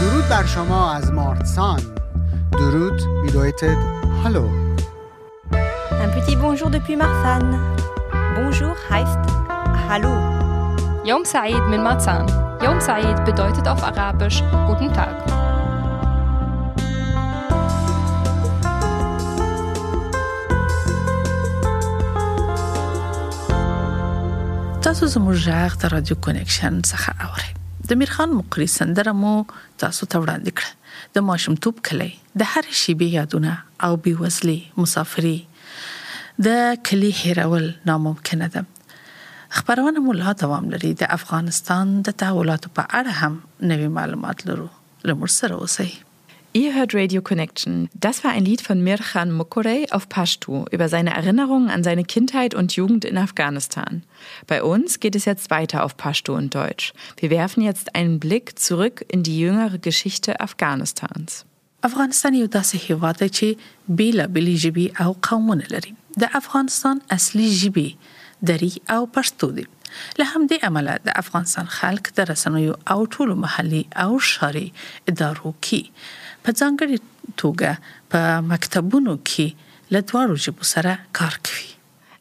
درود 0.00 0.28
بر 0.30 0.46
شما 0.46 0.96
از 0.96 1.10
مارتسان 1.12 1.80
درود 2.52 3.00
bedeutet 3.24 3.78
hallo 4.24 4.44
Un 6.04 6.10
petit 6.16 6.36
bonjour 6.36 6.68
depuis 6.76 6.96
Marfan. 6.96 7.44
Bonjour 8.36 8.74
heißt 8.90 9.45
Hallo. 9.88 10.14
Yom 11.04 11.24
Said 11.24 11.62
min 11.70 11.80
Marzahn. 11.80 12.26
Yom 12.60 12.80
Said 12.80 13.24
bedeutet 13.24 13.68
auf 13.68 13.84
Arabisch 13.84 14.42
Guten 14.66 14.90
Tag. 14.92 15.14
تاسو 24.86 25.06
زموږ 25.06 25.36
ژغ 25.46 25.78
د 25.82 25.84
رادیو 25.94 26.16
کنیکشن 26.26 26.82
څخه 26.90 27.10
اورئ 27.28 27.50
د 27.88 27.98
میرخان 28.02 28.36
مقری 28.40 28.66
سندره 28.74 29.12
مو 29.22 29.34
تاسو 29.82 30.06
ته 30.12 30.22
وړاندې 30.22 30.52
کړه 30.58 31.16
د 31.18 31.26
ماشومتوب 31.30 31.82
کلی 31.88 32.12
د 32.42 32.54
هر 32.54 32.78
شی 32.82 32.94
به 33.02 33.14
یادونه 33.18 33.58
او 33.88 33.96
بیوزلي 34.06 34.60
مسافري 34.84 35.36
د 36.48 36.80
کلی 36.90 37.12
هیرول 37.20 37.68
ناممکن 37.90 38.48
ده 38.56 38.70
خبرونه 39.55 39.99
مو 40.05 40.13
لا 40.19 40.31
دوام 40.43 40.69
لري 40.75 40.93
د 41.01 41.11
افغانستان 41.17 41.97
د 42.09 42.15
تحولاتو 42.23 42.69
په 42.79 42.87
اړه 42.99 43.11
هم 43.23 43.67
نوي 43.73 43.91
معلومات 43.97 44.47
لرو 44.51 44.69
لمر 45.11 45.35
سره 45.41 45.59
اوسئ 45.65 45.91
Ihr 46.53 46.73
hört 46.75 46.93
Radio 46.93 47.21
Connection. 47.21 47.87
Das 47.93 48.25
war 48.25 48.31
ein 48.31 48.43
Lied 48.43 48.61
von 48.61 48.83
Mirchan 48.83 49.31
Mokorey 49.31 49.87
auf 49.91 50.09
Pashtu 50.09 50.65
über 50.69 50.89
seine 50.89 51.11
Erinnerungen 51.11 51.69
an 51.69 51.81
seine 51.81 52.03
Kindheit 52.03 52.53
und 52.53 52.75
Jugend 52.75 53.05
in 53.05 53.17
Afghanistan. 53.17 54.03
Bei 54.47 54.61
uns 54.61 54.99
geht 54.99 55.15
es 55.15 55.23
jetzt 55.23 55.49
weiter 55.49 55.85
auf 55.85 55.95
Pashtu 55.95 56.33
und 56.33 56.53
Deutsch. 56.53 56.91
Wir 57.15 57.29
werfen 57.29 57.63
jetzt 57.63 57.95
einen 57.95 58.19
Blick 58.19 58.59
zurück 58.59 59.05
in 59.07 59.23
die 59.23 59.39
jüngere 59.39 59.77
Geschichte 59.77 60.41
Afghanistans. 60.41 61.45
افغانستان 61.83 62.33
یو 62.33 62.47
داسې 62.47 62.77
هیواد 62.89 63.19
دی 63.19 63.29
چې 63.29 63.95
بیلا 63.99 64.25
بلی 64.33 64.55
جبي 64.63 64.83
او 65.03 65.15
قومونه 65.27 65.69
لري 65.71 65.93
د 66.23 66.35
افغانستان 66.39 66.99
اصلي 67.15 67.47
جبي 67.61 67.85
دری 68.50 68.72
او 68.96 69.00
پښتو 69.18 69.50
دي 69.58 69.66
له 70.20 70.24
همدې 70.32 70.68
امله 70.70 70.96
د 71.08 71.18
افغانستان 71.22 71.70
خلک 71.76 72.10
د 72.18 72.28
رسنیو 72.30 72.74
او 72.94 72.98
ټولو 73.16 73.36
محلي 73.44 73.82
او 74.06 74.18
شاري 74.30 74.66
ادارو 75.12 75.54
کې 75.68 75.80
په 76.48 76.58
ځانګړي 76.60 76.98
توګه 77.44 77.70
په 78.14 78.42
مکتبونو 78.50 79.16
کې 79.30 79.96
له 79.96 80.04
دواړو 80.10 80.44
ژبو 80.46 80.70
سره 80.74 80.98
کار 81.20 81.40
کوي 81.48 81.75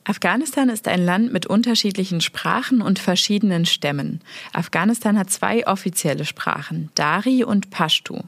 Afghanistan 0.04 0.70
ist 0.70 0.88
ein 0.88 1.04
Land 1.04 1.33
mit 1.33 1.46
unterschiedlichen 1.46 2.20
Sprachen 2.20 2.80
und 2.80 2.98
verschiedenen 2.98 3.66
Stämmen. 3.66 4.20
Afghanistan 4.52 5.18
hat 5.18 5.30
zwei 5.30 5.66
offizielle 5.66 6.24
Sprachen, 6.24 6.88
Dari 6.94 7.44
und 7.44 7.70
Pashtu. 7.70 8.18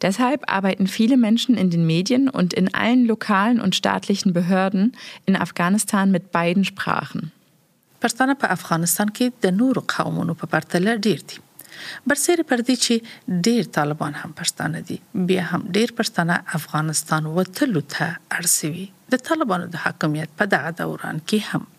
Deshalb 0.00 0.50
arbeiten 0.50 0.86
viele 0.86 1.16
Menschen 1.16 1.56
in 1.56 1.68
den 1.70 1.84
Medien 1.84 2.28
und 2.28 2.54
in 2.54 2.72
allen 2.72 3.06
lokalen 3.06 3.60
und 3.60 3.74
staatlichen 3.74 4.32
Behörden 4.32 4.96
in 5.26 5.36
Afghanistan 5.36 6.10
mit 6.10 6.30
beiden 6.30 6.64
Sprachen. 6.64 7.32
پښتانه 8.00 8.34
په 8.40 8.46
افغانستان 8.56 9.08
کې 9.16 9.26
د 9.44 9.54
نورو 9.60 9.82
قومونو 9.92 10.34
په 10.40 10.46
پرتله 10.54 10.96
ډیر 11.06 11.20
دي 11.28 11.38
برسېره 12.10 12.48
پر 12.50 12.64
دې 12.66 12.76
چې 12.84 13.40
ډیر 13.48 13.70
طالبان 13.78 14.18
هم 14.22 14.34
پښتانه 14.40 14.84
دي 14.90 14.98
بیا 15.30 15.46
هم 15.52 15.62
ډیر 15.78 15.94
پښتانه 16.00 16.58
افغانستان 16.60 17.30
وتلو 17.38 17.86
ته 17.94 18.10
اړسوي 18.40 18.86
د 19.14 19.24
طالبانو 19.30 19.72
د 19.74 19.82
حاکمیت 19.86 20.36
په 20.42 20.52
دغه 20.56 20.76
دوران 20.82 21.24
کې 21.30 21.54
هم 21.54 21.72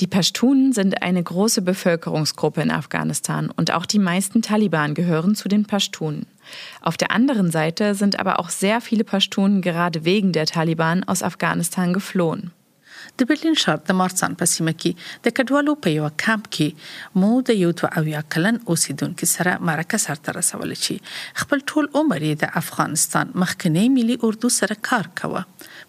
Die 0.00 0.06
Pashtunen 0.06 0.72
sind 0.72 1.02
eine 1.02 1.22
große 1.24 1.60
Bevölkerungsgruppe 1.60 2.62
in 2.62 2.70
Afghanistan 2.70 3.50
und 3.50 3.72
auch 3.72 3.84
die 3.84 3.98
meisten 3.98 4.42
Taliban 4.42 4.94
gehören 4.94 5.34
zu 5.34 5.48
den 5.48 5.64
Pashtunen. 5.64 6.26
Auf 6.80 6.96
der 6.96 7.10
anderen 7.10 7.50
Seite 7.50 7.96
sind 7.96 8.20
aber 8.20 8.38
auch 8.38 8.48
sehr 8.48 8.80
viele 8.80 9.02
Pashtunen 9.02 9.60
gerade 9.60 10.04
wegen 10.04 10.30
der 10.32 10.46
Taliban 10.46 11.02
aus 11.02 11.24
Afghanistan 11.24 11.92
geflohen. 11.92 12.52
د 13.21 13.29
برلین 13.31 13.57
ښار 13.63 13.81
د 13.89 13.99
مارسان 14.01 14.37
په 14.41 14.51
سیمه 14.53 14.73
کې 14.81 15.25
د 15.27 15.35
کډوالو 15.39 15.75
په 15.85 15.95
یو 15.97 16.11
کمپ 16.25 16.49
کې 16.57 17.21
مو 17.23 17.31
د 17.49 17.59
یو 17.63 17.71
تو 17.81 17.91
اویا 18.01 18.23
کلن 18.35 18.59
اوسیدونکو 18.75 19.31
سره 19.33 19.55
مرکه 19.71 20.01
سره 20.05 20.35
رسول 20.39 20.75
چې 20.75 21.43
خپل 21.43 21.65
ټول 21.73 21.89
عمر 22.01 22.27
د 22.43 22.55
افغانستان 22.63 23.33
مخکنی 23.45 23.85
ملي 23.97 24.17
اردو 24.29 24.53
سره 24.59 24.79
کار 24.89 25.09
کاوه. 25.21 25.43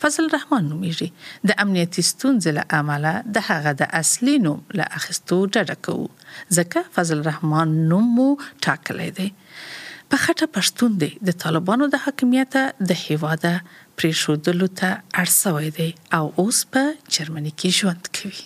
فضل 0.04 0.28
رحمان 0.34 0.68
نومیږي 0.72 1.08
د 1.50 1.60
امنیتي 1.64 2.04
ستونزې 2.10 2.50
له 2.58 2.64
امله 2.80 3.14
د 3.38 3.46
هغه 3.50 3.76
د 3.82 3.94
اصلي 4.02 4.36
نوم 4.46 4.76
له 4.80 4.90
اخستو 5.00 5.40
ډډه 5.46 5.76
کوو. 5.88 6.08
ځکه 6.58 6.84
فضل 6.98 7.24
رحمان 7.30 7.74
نوم 7.92 8.12
مو 8.18 8.28
ټاکلی 8.68 9.10
دی. 9.20 9.28
په 10.12 10.22
خټه 10.24 10.46
پښتون 10.56 10.98
دی 11.02 11.10
د 11.28 11.36
طالبانو 11.44 11.86
د 11.92 12.02
حاکمیت 12.06 12.56
د 12.90 12.98
هیواده 13.04 13.54
پریښودلو 14.01 14.67
ته 14.81 15.01
اړسوي 15.23 15.69
دی 15.79 15.89
او 16.19 16.25
اوس 16.43 16.61
په 16.75 16.93
جرمني 17.17 17.53
کې 17.59 17.69
ژوند 17.81 18.13
کوي 18.21 18.45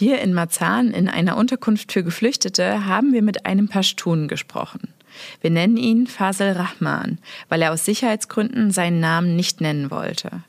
Hier 0.00 0.20
in 0.20 0.32
Marzahn, 0.32 0.92
in 0.92 1.08
einer 1.08 1.36
Unterkunft 1.36 1.90
für 1.90 2.04
Geflüchtete, 2.04 2.86
haben 2.86 3.12
wir 3.12 3.22
mit 3.28 3.46
einem 3.46 3.66
Pashtun 3.66 4.28
gesprochen. 4.28 4.94
Wir 5.40 5.50
nennen 5.50 5.76
ihn 5.76 6.06
Fasel 6.06 6.52
Rahman, 6.52 7.18
weil 7.48 7.62
er 7.62 7.72
aus 7.72 7.84
Sicherheitsgründen 7.84 8.70
seinen 8.70 9.00
Namen 9.00 9.34
nicht 9.34 9.60
nennen 9.60 9.90
wollte. 9.90 10.44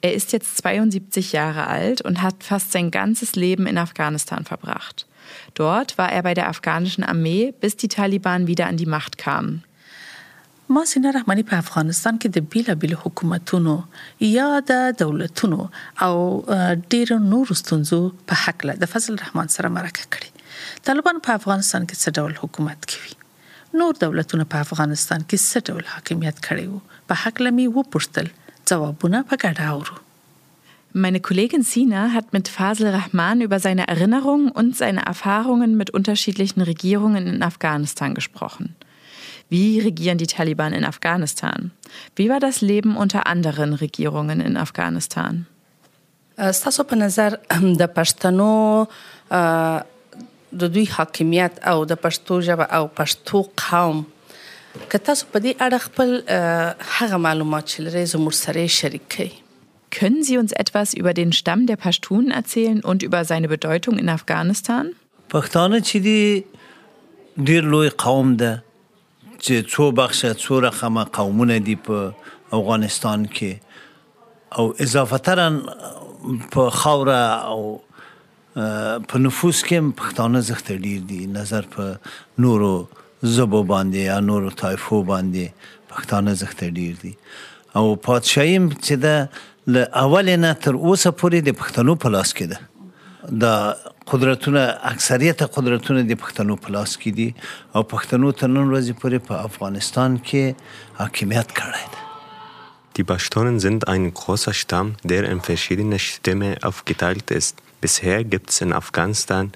Er 0.00 0.14
ist 0.14 0.32
jetzt 0.32 0.56
72 0.58 1.32
Jahre 1.32 1.66
alt 1.66 2.02
und 2.02 2.22
hat 2.22 2.44
fast 2.44 2.70
sein 2.70 2.92
ganzes 2.92 3.34
Leben 3.34 3.66
in 3.66 3.76
Afghanistan 3.76 4.44
verbracht. 4.44 5.06
Dort 5.54 5.98
war 5.98 6.12
er 6.12 6.22
bei 6.22 6.34
der 6.34 6.48
afghanischen 6.48 7.02
Armee, 7.02 7.54
bis 7.60 7.76
die 7.76 7.88
Taliban 7.88 8.46
wieder 8.46 8.66
an 8.66 8.76
die 8.76 8.86
Macht 8.86 9.18
kamen. 9.18 9.64
ما 10.69 10.81
سینه 10.91 11.11
رحماني 11.15 11.43
په 11.49 11.57
افغانستان 11.63 12.17
کې 12.23 12.33
د 12.37 12.47
بیلابل 12.53 12.93
حکومتونو 13.01 13.73
یا 14.29 14.47
د 14.71 14.79
دولتونو 15.01 15.67
او 16.05 16.15
ډیر 16.95 17.11
نور 17.27 17.53
ستونزو 17.59 17.99
په 18.31 18.39
حق 18.45 18.65
له 18.69 18.81
د 18.81 18.89
فضل 18.93 19.19
رحمان 19.21 19.53
سره 19.53 19.69
مرکه 19.75 20.09
کړې. 20.15 20.49
طالبان 20.89 21.21
په 21.27 21.39
افغانستان 21.39 21.85
کې 21.91 21.95
څه 22.01 22.09
ډول 22.19 22.33
حکومت 22.41 22.87
کوي؟ 22.93 23.15
نور 23.81 24.01
دولتونه 24.01 24.47
په 24.55 24.65
افغانستان 24.65 25.23
کې 25.29 25.37
څه 25.45 25.69
ډول 25.69 25.87
حاکمیت 25.91 26.41
کړي 26.47 26.65
وو؟ 26.73 26.81
په 27.11 27.21
حق 27.21 27.39
لمي 27.47 27.67
و 27.69 27.85
پښتل 27.95 28.27
ځوابونه 28.71 29.23
په 29.29 29.39
ګډه 29.45 29.65
اورو. 29.75 29.97
Meine 31.05 31.21
Kollegin 31.29 31.63
Sina 31.69 32.03
hat 32.17 32.35
mit 32.35 32.51
Fasel 32.57 32.91
Rahman 32.97 33.45
über 33.47 33.61
seine 33.67 33.87
Erinnerungen 33.95 34.51
und 34.63 34.75
seine 34.81 35.07
Erfahrungen 35.13 35.77
mit 35.83 35.95
unterschiedlichen 36.01 36.67
Regierungen 36.71 37.31
in 37.35 37.41
Afghanistan 37.49 38.19
gesprochen. 38.19 38.75
Wie 39.50 39.80
regieren 39.80 40.18
die 40.18 40.26
Taliban 40.26 40.72
in 40.72 40.84
Afghanistan? 40.84 41.70
Wie 42.16 42.28
war 42.28 42.40
das 42.40 42.60
Leben 42.60 42.96
unter 42.96 43.26
anderen 43.26 43.74
Regierungen 43.74 44.40
in 44.40 44.56
Afghanistan? 44.56 45.44
ستاسو 46.38 46.84
په 46.90 46.96
نظر 46.96 47.36
د 47.80 47.90
پښتنو 47.96 48.52
د 50.62 50.72
دوی 50.76 50.84
حاکمیت 50.94 51.60
او 51.72 51.84
د 51.92 52.00
پښتو 52.06 52.40
ژبه 52.48 52.66
او 52.78 52.88
پښتو 53.00 53.44
قوم 53.68 54.02
که 54.90 54.98
تاسو 54.98 55.26
په 55.32 55.38
دې 55.44 55.52
اړه 55.66 55.78
خپل 55.86 56.10
هغه 56.98 57.16
معلومات 57.26 57.68
چې 57.70 57.78
لري 57.86 58.04
زموږ 58.14 58.34
سره 58.42 58.74
شریک 58.80 59.08
کړئ 59.14 59.32
Können 59.94 60.22
Sie 60.26 60.38
uns 60.38 60.52
etwas 60.52 60.94
über 60.94 61.12
den 61.12 61.32
Stamm 61.38 61.66
der 61.66 61.76
Pashtunen 61.76 62.30
erzählen 62.30 62.80
und 62.90 63.02
über 63.02 63.26
seine 63.30 63.48
Bedeutung 63.48 63.98
in 63.98 64.08
Afghanistan? 64.08 64.92
پښتانه 65.34 65.80
چې 65.88 65.96
دی 66.06 66.44
ډیر 67.48 67.68
لوی 67.74 67.90
قوم 68.04 68.36
ده 68.42 68.52
چې 69.43 69.55
څو 69.73 69.91
بخشه 69.99 70.33
څو 70.43 70.59
رقمه 70.67 71.03
قومونه 71.17 71.57
دي 71.69 71.75
په 71.87 72.13
افغانستان 72.59 73.25
کې. 73.25 73.51
او 74.57 74.65
اضافترا 74.85 75.47
په 76.55 76.69
خوره 76.79 77.21
او 77.51 77.61
په 79.09 79.17
نفوس 79.25 79.63
کې 79.63 79.93
پښتانه 80.01 80.39
زخت 80.51 80.71
ډیر 80.85 81.01
دي. 81.11 81.21
نظر 81.39 81.67
په 81.75 81.97
نورو 82.45 82.71
زبو 83.35 83.63
باندې 83.63 83.99
یا 84.11 84.19
نورو 84.29 84.55
طایفو 84.63 85.03
باندې 85.03 85.45
پښتانه 85.91 86.31
زخت 86.43 86.63
ډیر 86.79 86.95
دي. 87.03 87.13
او 87.75 87.85
پادشاهیم 87.95 88.69
چې 88.85 88.93
له 89.75 89.81
اول 90.01 90.29
نه 90.39 90.53
تر 90.65 90.75
اوسه 90.75 91.11
پورې 91.11 91.39
د 91.47 91.55
پښتنو 91.61 91.95
په 92.03 92.09
لاس 92.15 92.33
کې 92.33 92.45
ده 92.51 92.76
د 93.44 93.74
قدرتونه 94.12 94.62
اکثریت 94.92 95.42
قدرتونه 95.56 96.02
د 96.06 96.22
پښتنو 96.22 96.56
په 96.62 96.76
لاس 96.76 96.94
کې 97.02 97.10
دي 97.18 97.28
او 97.74 97.82
پښتنو 97.94 98.32
تر 98.40 98.48
نن 98.54 98.64
ورځې 98.70 98.94
پورې 99.02 99.18
په 99.28 99.34
افغانستان 99.50 100.16
کې 100.30 100.44
حاکمیت 101.02 101.52
کړی 101.60 101.84
دی 101.92 102.00
Die 102.96 103.04
Pashtunen 103.04 103.58
sind 103.58 103.88
ein 103.88 104.12
großer 104.12 104.52
Stamm, 104.52 104.96
der 105.02 105.24
in 105.24 105.40
verschiedene 105.40 105.98
Stämme 105.98 106.58
aufgeteilt 106.62 107.30
ist. 107.30 107.56
Bisher 107.80 108.22
gibt 108.22 108.50
es 108.50 108.60
in 108.60 108.74
Afghanistan 108.74 109.52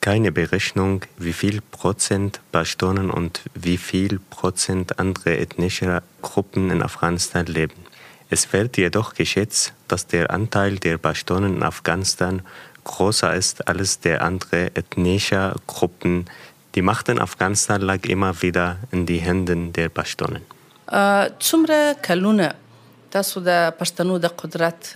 keine 0.00 0.32
Berechnung, 0.32 1.00
wie 1.16 1.32
viel 1.32 1.60
Prozent 1.60 2.40
Pashtunen 2.52 3.10
und 3.10 3.40
wie 3.54 3.78
viel 3.78 4.20
Prozent 4.30 4.98
andere 4.98 5.38
ethnische 5.38 6.02
Gruppen 6.22 6.70
in 6.70 6.82
Afghanistan 6.82 7.46
leben. 7.46 7.86
Es 8.30 8.52
wird 8.52 8.76
jedoch 8.76 9.14
geschätzt, 9.14 9.72
dass 9.88 10.06
der 10.06 10.30
Anteil 10.30 10.76
der 10.76 10.98
Pashtunen 10.98 11.56
in 11.56 11.62
Afghanistan 11.62 12.42
größer 12.84 13.34
ist 13.34 13.68
als 13.68 14.00
der 14.00 14.22
andere 14.22 14.70
ethnischer 14.74 15.54
Gruppen. 15.66 16.26
Die 16.74 16.82
Macht 16.82 17.08
in 17.08 17.18
Afghanistan 17.18 17.80
lag 17.80 18.04
immer 18.04 18.32
wieder 18.42 18.76
in 18.92 19.06
die 19.06 19.18
Händen 19.18 19.72
der 19.72 19.88
Pashtunen. 19.88 20.42
څومره 20.88 22.00
کلونه 22.00 22.54
تاسو 23.12 23.40
د 23.40 23.72
پښتنو 23.80 24.14
د 24.24 24.32
قدرت 24.42 24.88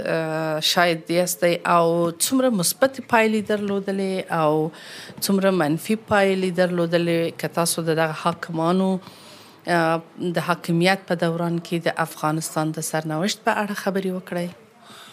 شاید 0.68 1.10
یاستئ 1.16 1.52
او 1.74 2.12
څومره 2.24 2.50
مثبت 2.60 3.00
پایلې 3.12 3.40
درلودلې 3.50 4.14
او 4.40 4.72
څومره 5.20 5.50
منفي 5.60 5.96
پایلې 6.10 6.50
درلودلې 6.60 7.36
که 7.42 7.48
تاسو 7.58 7.84
د 7.88 8.02
حاکمانو 8.24 8.90
د 10.36 10.46
حاکمیت 10.48 11.06
په 11.10 11.20
دوران 11.24 11.58
کې 11.60 11.86
د 11.88 12.00
افغانستان 12.06 12.74
د 12.78 12.88
سرنوشت 12.90 13.44
په 13.48 13.56
اړه 13.64 13.80
خبري 13.84 14.12
وکړئ 14.16 14.48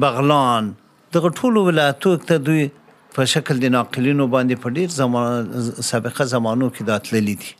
بغلان. 0.00 0.68
دغه 1.14 1.30
ټولو 1.38 1.62
ولایتو 1.64 2.10
ته 2.28 2.42
دوی 2.44 2.62
په 3.16 3.24
شکل 3.32 3.58
د 3.64 3.72
ناقلینو 3.72 4.26
باندې 4.34 4.62
په 4.62 4.76
ډیر 4.76 4.94
زمان 4.98 5.50
سابقه 5.88 6.24
زمانو 6.30 6.68
کې 6.70 6.82
داتللی 6.90 7.34
دي. 7.42 7.50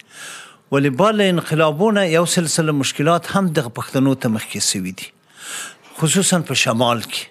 ولې 0.73 0.91
بل 1.03 1.21
انقلابونه 1.25 2.05
یو 2.13 2.25
سلسله 2.35 2.77
مشکلات 2.79 3.29
هم 3.35 3.53
د 3.59 3.69
پښتنو 3.81 4.15
ته 4.23 4.35
مخکې 4.37 4.61
سوي 4.69 4.93
دي. 5.03 5.11
خصوصا 5.99 6.41
په 6.53 6.61
شمال 6.63 7.03
کې. 7.11 7.25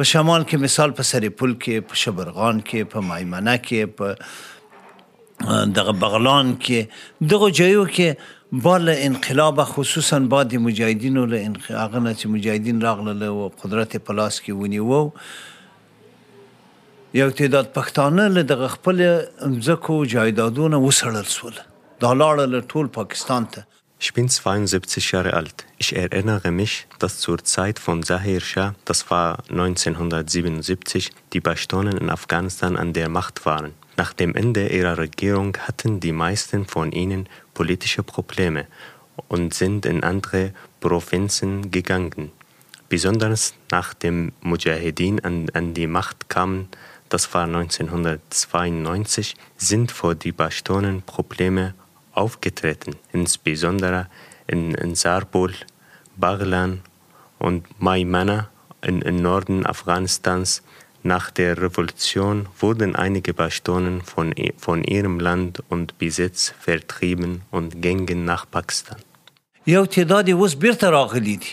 په 0.00 0.10
شمال 0.14 0.42
کې 0.48 0.64
مثال 0.64 0.96
په 1.02 1.10
سریپل 1.12 1.54
کې 1.54 1.88
په 1.92 2.02
شبرغان 2.04 2.60
کې 2.70 2.90
په 2.96 3.06
مایمنه 3.12 3.56
کې 3.68 3.80
په 4.00 5.68
دغه 5.78 5.92
بغلان 6.02 6.52
کې. 6.56 7.30
دغه 7.34 7.52
ځایو 7.60 7.86
کې 7.94 8.08
بال 8.65 8.89
انقلاب 8.89 9.63
خصوصا 9.63 10.19
بعد 10.19 10.55
مجاهدینو 10.55 11.25
له 11.25 11.53
هغه 11.69 11.99
نه 11.99 12.13
چې 12.13 12.25
مجاهدین 12.35 12.81
راغله 12.87 13.27
او 13.27 13.47
قدرت 13.63 13.97
په 14.09 14.17
لاس 14.21 14.41
کې 14.41 14.49
ونیو 14.49 15.11
یو 17.21 17.29
تعداد 17.41 17.67
پښتانه 17.77 18.27
له 18.37 18.41
دغه 18.53 18.67
خپل 18.75 19.01
ځکو 19.69 19.97
جایدادونه 20.15 20.81
وسړل 20.85 21.27
سول 21.35 21.55
دا 22.03 22.11
لاړه 22.21 22.45
له 22.53 22.61
ټول 22.73 22.91
پاکستان 22.99 23.47
ته 23.55 23.69
Ich 24.05 24.13
bin 24.13 24.27
72 24.27 25.11
Jahre 25.11 25.33
alt. 25.33 25.63
Ich 25.77 25.95
erinnere 25.95 26.51
mich, 26.51 26.87
dass 26.99 27.19
zur 27.21 27.37
Zeit 27.41 27.79
von 27.79 28.03
Zahir 28.03 28.41
Shah, 28.41 28.75
das 28.83 29.09
war 29.09 29.37
1977, 29.49 31.09
die 31.31 31.39
Pashtunen 31.39 31.97
in 31.97 32.09
Afghanistan 32.09 32.75
an 32.75 32.91
der 32.91 33.07
Macht 33.07 33.45
waren. 33.45 33.71
Nach 33.98 34.12
dem 34.12 34.36
Ende 34.36 34.68
ihrer 34.68 34.96
Regierung 34.96 35.56
hatten 35.58 35.98
die 35.98 36.12
meisten 36.12 36.66
von 36.66 36.92
ihnen 36.92 37.28
politische 37.52 38.04
Probleme 38.04 38.68
und 39.26 39.54
sind 39.54 39.84
in 39.86 40.04
andere 40.04 40.52
Provinzen 40.78 41.72
gegangen. 41.72 42.30
Besonders 42.88 43.54
nach 43.72 43.94
dem 43.94 44.30
Mujahedin 44.40 45.18
an, 45.24 45.50
an 45.52 45.74
die 45.74 45.88
Macht 45.88 46.28
kamen, 46.28 46.68
das 47.08 47.34
war 47.34 47.42
1992, 47.46 49.34
sind 49.56 49.90
vor 49.90 50.14
die 50.14 50.30
Pashtunen 50.30 51.02
Probleme 51.02 51.74
aufgetreten, 52.12 52.94
insbesondere 53.12 54.06
in, 54.46 54.76
in 54.76 54.94
Sarbol, 54.94 55.54
Baghlan 56.16 56.82
und 57.40 57.66
Maimana 57.80 58.48
im 58.80 59.16
Norden 59.16 59.66
Afghanistans. 59.66 60.62
Nach 61.07 61.31
der 61.31 61.61
Revolution 61.61 62.47
wurden 62.59 62.95
einige 62.95 63.33
Pashtunen 63.33 64.01
von, 64.01 64.33
von 64.57 64.83
ihrem 64.83 65.19
Land 65.19 65.61
und 65.67 65.97
Besitz 65.97 66.53
vertrieben 66.59 67.41
und 67.51 67.81
gingen 67.81 68.23
nach 68.25 68.45
Pakistan. 68.49 68.99
یو 69.67 69.85
تعداد 69.85 70.29
اوس 70.29 70.53
بیرته 70.55 70.89
راغلي 70.89 71.35
دي 71.35 71.51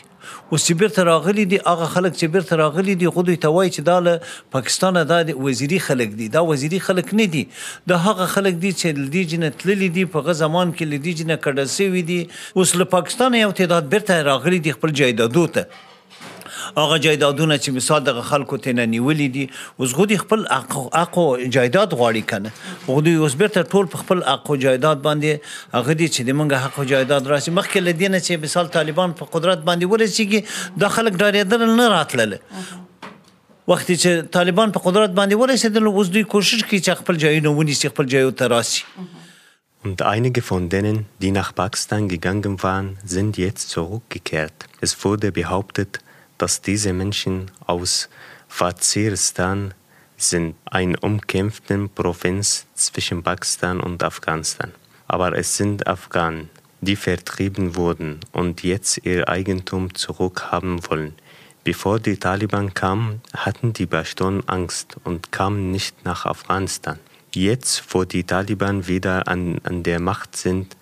اوس 0.52 0.64
چې 0.66 0.74
بیرته 0.78 1.02
راغلي 1.08 1.44
دي 1.50 1.58
هغه 1.66 1.86
خلک 1.90 2.14
چې 2.14 2.26
بیرته 2.36 2.56
راغلي 2.60 2.94
دي 3.02 3.10
خو 3.16 3.22
دوی 3.28 3.36
ته 3.44 3.52
وایي 3.56 3.70
چې 3.70 3.80
دا 3.88 3.98
له 4.06 4.20
پاکستانه 4.54 5.02
دا 5.10 5.18
د 5.28 5.38
وزیري 5.44 5.78
خلک 5.88 6.16
دي 6.20 6.26
دا 6.36 6.42
وزیري 6.48 6.80
خلک 6.86 7.12
نه 7.20 7.26
دي 7.34 7.42
دا 7.92 7.98
هغه 8.06 8.26
خلک 8.32 8.58
دي 8.64 8.72
چې 8.72 8.98
لدیج 9.02 9.36
نه 9.42 9.52
تللي 9.60 9.90
دي 9.98 10.04
په 10.14 10.24
هغه 10.24 10.34
زمان 10.40 10.72
کې 10.72 10.90
لدیج 10.94 11.22
نه 11.30 11.36
کډه 11.44 11.64
سوي 11.76 12.02
دي 12.10 12.18
اوس 12.62 12.74
له 12.80 12.88
پاکستانه 12.96 13.44
یو 13.44 13.52
تعداد 13.62 13.94
بیرته 13.94 14.18
راغلي 14.30 14.60
دي 14.66 14.74
خپل 14.78 14.96
جایدادو 15.02 15.46
ته 15.58 15.66
هغه 16.77 16.97
جایدادونه 17.05 17.57
چې 17.57 17.69
مثال 17.79 18.05
د 18.07 18.21
خلکو 18.29 18.59
ته 18.67 18.85
نیولې 18.93 19.27
دي 19.37 19.45
اوس 19.79 19.95
غوډي 19.99 20.17
خپل 20.23 20.45
حق 20.53 21.17
او 21.23 21.27
جایداد 21.57 21.97
غواړي 21.99 22.23
کنه. 22.31 22.51
غوډي 22.87 23.15
اوس 23.27 23.37
بیرته 23.43 23.63
ټول 23.75 23.91
خپل 24.03 24.23
حق 24.29 24.49
او 24.55 24.59
جایداد 24.65 25.03
باندې 25.07 25.31
هغه 25.77 25.93
دي 26.01 26.07
چې 26.09 26.39
منګه 26.39 26.57
حق 26.65 26.89
جایداد 26.93 27.31
راشي 27.33 27.51
مخکې 27.59 27.87
لدینه 27.89 28.19
چې 28.19 28.43
مثال 28.47 28.73
طالبان 28.79 29.19
په 29.21 29.31
قدرت 29.37 29.67
باندې 29.69 29.85
ورسیږي 29.91 30.79
د 30.85 30.97
خلک 30.97 31.21
ډارېدل 31.23 31.77
نه 31.81 31.87
راتلل 31.97 32.39
وخت 33.67 33.91
چې 33.91 34.25
طالبان 34.37 34.73
په 34.73 34.87
قدرت 34.87 35.13
باندې 35.19 35.35
ورسېدل 35.41 35.87
اوس 35.91 36.09
دوی 36.15 36.23
کوشش 36.33 36.63
کوي 36.63 36.79
چې 36.79 37.03
خپل 37.03 37.21
ځایونه 37.21 37.53
ونیسي 37.59 37.93
خپل 37.93 38.11
ځایو 38.15 38.33
ته 38.41 38.49
راسي 38.55 38.83
Und 39.85 40.01
einige 40.01 40.41
von 40.41 40.67
denen, 40.69 41.05
die 41.21 41.31
nach 41.31 41.53
Pakistan 41.53 42.07
gegangen 42.11 42.63
waren, 42.63 42.97
sind 43.05 43.37
jetzt 43.37 43.69
zurückgekehrt. 43.69 44.65
Es 44.81 44.93
wurde 45.03 45.31
behauptet, 45.31 45.99
dass 46.37 46.61
diese 46.61 46.93
Menschen 46.93 47.51
aus 47.65 48.09
Waziristan 48.57 49.73
sind, 50.17 50.55
eine 50.65 50.99
umkämpfte 50.99 51.89
Provinz 51.93 52.67
zwischen 52.73 53.23
Pakistan 53.23 53.79
und 53.79 54.03
Afghanistan. 54.03 54.71
Aber 55.07 55.37
es 55.37 55.57
sind 55.57 55.87
Afghanen, 55.87 56.49
die 56.81 56.95
vertrieben 56.95 57.75
wurden 57.75 58.19
und 58.31 58.63
jetzt 58.63 59.05
ihr 59.05 59.27
Eigentum 59.27 59.93
zurückhaben 59.93 60.79
wollen. 60.89 61.15
Bevor 61.63 61.99
die 61.99 62.17
Taliban 62.17 62.73
kamen, 62.73 63.21
hatten 63.35 63.73
die 63.73 63.87
Pashtun 63.87 64.43
Angst 64.47 64.97
und 65.03 65.31
kamen 65.31 65.71
nicht 65.71 66.05
nach 66.05 66.25
Afghanistan. 66.25 66.99
Jetzt, 67.33 67.83
wo 67.93 68.05
die 68.05 68.23
Taliban 68.23 68.87
wieder 68.87 69.27
an, 69.27 69.59
an 69.63 69.83
der 69.83 69.99
Macht 69.99 70.35
sind, 70.35 70.77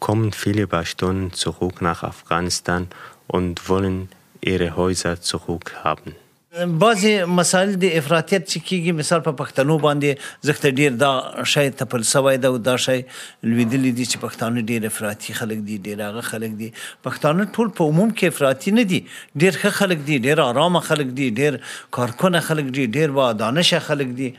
kommen 0.00 0.32
viele 0.32 0.66
Pashtunen 0.66 1.32
zurück 1.32 1.80
nach 1.80 2.02
Afghanistan 2.02 2.88
und 3.26 3.68
wollen 3.68 4.08
ihre 4.41 4.75
Häuser 4.77 5.15
zurückhaben. 5.21 6.13
بعضی 6.53 7.11
مسایل 7.25 7.71
د 7.81 7.93
افراطیت 7.99 8.43
چې 8.49 8.59
کیږي 8.65 8.91
مثال 8.97 9.21
په 9.27 9.31
پښتنو 9.37 9.77
باندې 9.85 10.49
زخت 10.49 10.65
ډیر 10.79 10.97
دا 11.03 11.45
شای 11.53 11.69
تپل 11.77 12.03
سوی 12.09 12.33
دا 12.41 12.51
دا 12.67 12.75
شای 12.83 12.99
لویدلې 13.01 13.91
دي 13.99 14.05
چې 14.05 14.21
پښتانه 14.25 14.65
ډیر 14.71 14.85
افراطي 14.89 15.33
خلک 15.39 15.63
دي 15.69 15.77
ډیر 15.87 16.03
هغه 16.07 16.23
خلک 16.27 16.53
دي 16.59 16.67
پښتانه 17.07 17.47
ټول 17.55 17.71
په 17.79 17.93
عموم 17.93 18.11
کې 18.11 18.35
افراطي 18.35 18.75
نه 18.75 18.85
دي 18.91 18.99
ډیر 19.45 19.57
ښه 19.63 19.71
خلک 19.79 20.03
دي 20.11 20.19
ډیر 20.27 20.43
آرام 20.45 20.77
خلک 20.91 21.15
دي 21.21 21.31
ډیر 21.41 21.57
کارکونه 21.99 22.43
خلک 22.49 22.69
دي 22.77 22.85
ډیر 22.99 23.17
با 23.17 23.31
دانش 23.41 23.73
خلک 23.87 24.13
دي 24.21 24.29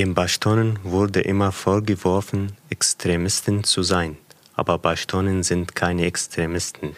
Den 0.00 0.14
Pashtunen 0.14 0.74
wurde 0.82 1.20
immer 1.20 1.52
vorgeworfen, 1.52 2.52
Extremisten 2.70 3.64
zu 3.64 3.82
sein. 3.82 4.18
Aber 4.54 4.78
Pashtunen 4.78 5.42
sind 5.42 5.74
keine 5.84 6.06
Extremisten. 6.12 6.94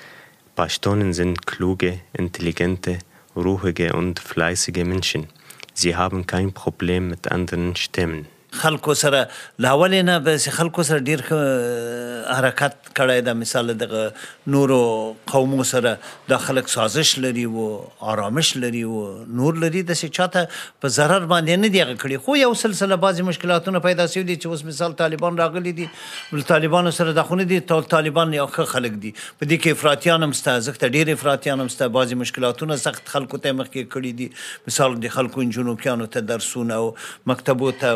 Pashtunen 0.57 1.13
sind 1.13 1.45
kluge, 1.45 1.99
intelligente, 2.13 2.97
ruhige 3.35 3.93
und 3.93 4.19
fleißige 4.19 4.85
Menschen. 4.85 5.27
Sie 5.75 5.95
haben 5.95 6.25
kein 6.25 6.51
Problem 6.51 7.09
mit 7.09 7.31
anderen 7.31 7.75
Stämmen. 7.75 8.25
خلکو 8.63 8.97
سره 9.03 9.21
لاولې 9.65 10.01
نه 10.09 10.19
به 10.27 10.55
خلکو 10.59 10.87
سره 10.91 11.05
ډیر 11.11 11.25
حرکت 11.31 12.77
کړی 12.99 13.25
دا 13.29 13.33
مثال 13.41 13.73
د 13.83 13.95
نورو 14.55 14.79
قومو 15.33 15.67
سره 15.73 15.95
د 16.33 16.43
خلک 16.47 16.73
سازش 16.75 17.13
لري 17.25 17.45
او 17.51 17.67
آرامش 18.13 18.53
لري 18.65 18.83
او 18.91 19.03
نور 19.41 19.61
لري 19.65 19.83
د 19.91 19.99
څه 20.01 20.07
چاته 20.19 20.45
په 20.85 20.95
zarar 20.99 21.21
باندې 21.33 21.63
نه 21.65 21.73
دی 21.75 21.83
کړی 21.87 22.25
خو 22.27 22.37
یو 22.41 22.53
سلسله 22.63 22.95
بعضی 23.05 23.27
مشکلاتونه 23.29 23.83
پیدا 23.87 24.07
شوي 24.13 24.23
دي 24.29 24.35
چې 24.35 24.47
اوس 24.53 24.63
مثال 24.69 24.95
طالبان 25.01 25.37
راغلي 25.43 25.73
دي. 25.79 25.87
بل 26.31 26.41
طالبان 26.51 26.91
سره 26.99 27.15
د 27.19 27.27
خونه 27.29 27.47
دي 27.51 27.59
ټول 27.71 27.89
طالبان 27.95 28.33
یو 28.37 28.47
خلک 28.55 28.97
دي. 29.05 29.11
په 29.39 29.45
دې 29.49 29.57
کې 29.61 29.77
افراطیان 29.77 30.27
هم 30.27 30.37
ستازخ 30.41 30.79
ته 30.83 30.95
ډیر 30.97 31.13
افراطیان 31.15 31.65
هم 31.65 31.73
ستا 31.75 31.89
بعضی 31.99 32.19
مشکلاتونه 32.23 32.79
سخت 32.85 33.13
خلکو 33.15 33.41
ته 33.45 33.59
مخ 33.59 33.71
کې 33.73 33.93
کړی 33.95 34.11
دي. 34.21 34.29
مثال 34.71 34.97
د 35.05 35.15
خلکو 35.17 35.45
انجونو 35.45 35.77
کانو 35.85 36.09
ته 36.17 36.25
درسونه 36.33 36.81
او 36.83 36.89
مکتبو 37.33 37.71
ته 37.83 37.93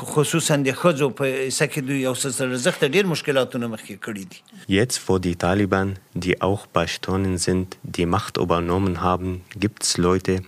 خصوصا 0.00 0.56
د 0.66 0.76
خځو 0.82 1.10
په 1.20 1.46
سکه 1.58 1.86
دوی 1.88 2.00
یو 2.02 2.14
څه 2.14 2.50
رزق 2.52 2.84
ډیر 2.84 3.10
مشکلاتونه 3.14 3.70
مخکې 3.74 3.96
کړی 4.06 4.24
دي 4.34 4.40
Jetzt, 4.76 5.08
wo 5.08 5.18
die 5.18 5.34
Taliban, 5.46 5.96
die 6.26 6.40
auch 6.40 6.66
Pashtunen 6.72 7.38
sind, 7.38 7.76
die 7.82 8.06
Macht 8.06 8.38
übernommen 8.44 9.00
haben, 9.02 9.42
gibt 9.64 9.82
es 9.88 9.96
Leute, 9.98 10.42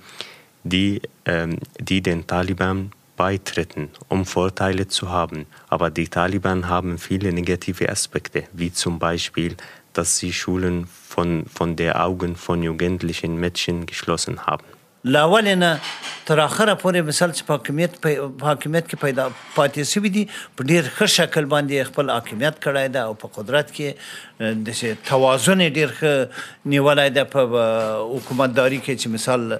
die, 0.64 1.02
ähm, 1.24 1.58
die 1.80 2.00
den 2.02 2.26
Taliban 2.26 2.92
beitreten, 3.16 3.90
um 4.08 4.24
Vorteile 4.26 4.88
zu 4.88 5.10
haben. 5.10 5.46
Aber 5.68 5.90
die 5.90 6.08
Taliban 6.08 6.68
haben 6.68 6.98
viele 6.98 7.32
negative 7.32 7.88
Aspekte, 7.88 8.44
wie 8.52 8.72
zum 8.72 8.98
Beispiel, 8.98 9.56
dass 9.92 10.18
sie 10.18 10.32
Schulen 10.32 10.86
von, 10.86 11.46
von 11.46 11.76
der 11.76 12.04
Augen 12.04 12.36
von 12.36 12.62
jugendlichen 12.62 13.36
Mädchen 13.40 13.86
geschlossen 13.86 14.46
haben. 14.46 14.69
لاولنه 15.03 15.79
تر 16.25 16.39
اخره 16.39 16.73
پورې 16.81 17.05
مثال 17.05 17.31
چې 17.37 17.53
حاکمیت 17.53 17.95
په 18.01 18.47
حاکمیت 18.47 18.89
کې 18.89 19.01
پیدا 19.03 19.23
پاتې 19.35 19.87
شوی 19.91 20.09
دي 20.17 20.25
په 20.33 20.67
ډیر 20.71 20.89
ښه 20.89 21.07
شکل 21.13 21.47
باندې 21.53 21.87
خپل 21.91 22.11
حاکمیت 22.15 22.59
کړای 22.65 22.91
دا 22.97 23.05
او 23.11 23.15
په 23.23 23.33
قدرت 23.37 23.71
کې 23.77 24.59
د 24.67 24.99
توازن 25.07 25.63
ډیر 25.79 25.95
ښه 26.01 26.69
نیولای 26.75 27.09
دا 27.15 27.23
په 27.35 27.47
حکومتداري 27.55 28.79
کې 28.85 28.93
چې 29.01 29.07
مثال 29.15 29.57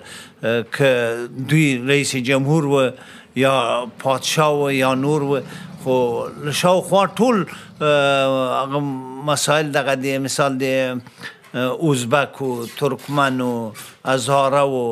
ک 0.78 1.50
دوی 1.54 1.66
رئیس 1.94 2.16
جمهور 2.30 2.70
و 2.76 2.86
یا 3.44 3.56
پادشاه 4.06 4.54
و 4.62 4.72
یا 4.78 4.94
نور 5.06 5.28
و 5.32 5.40
خو 5.84 6.00
لشاو 6.48 6.82
خوا 6.90 7.06
ټول 7.22 7.46
هغه 7.82 8.84
مسائل 9.32 9.72
دغه 9.78 9.96
د 10.04 10.26
مثال 10.28 10.60
د 10.66 11.02
ازبک 11.56 12.42
و 12.42 12.52
ترکمن 12.82 13.42
و 13.48 13.56
ازهاره 14.16 14.62
و 14.76 14.84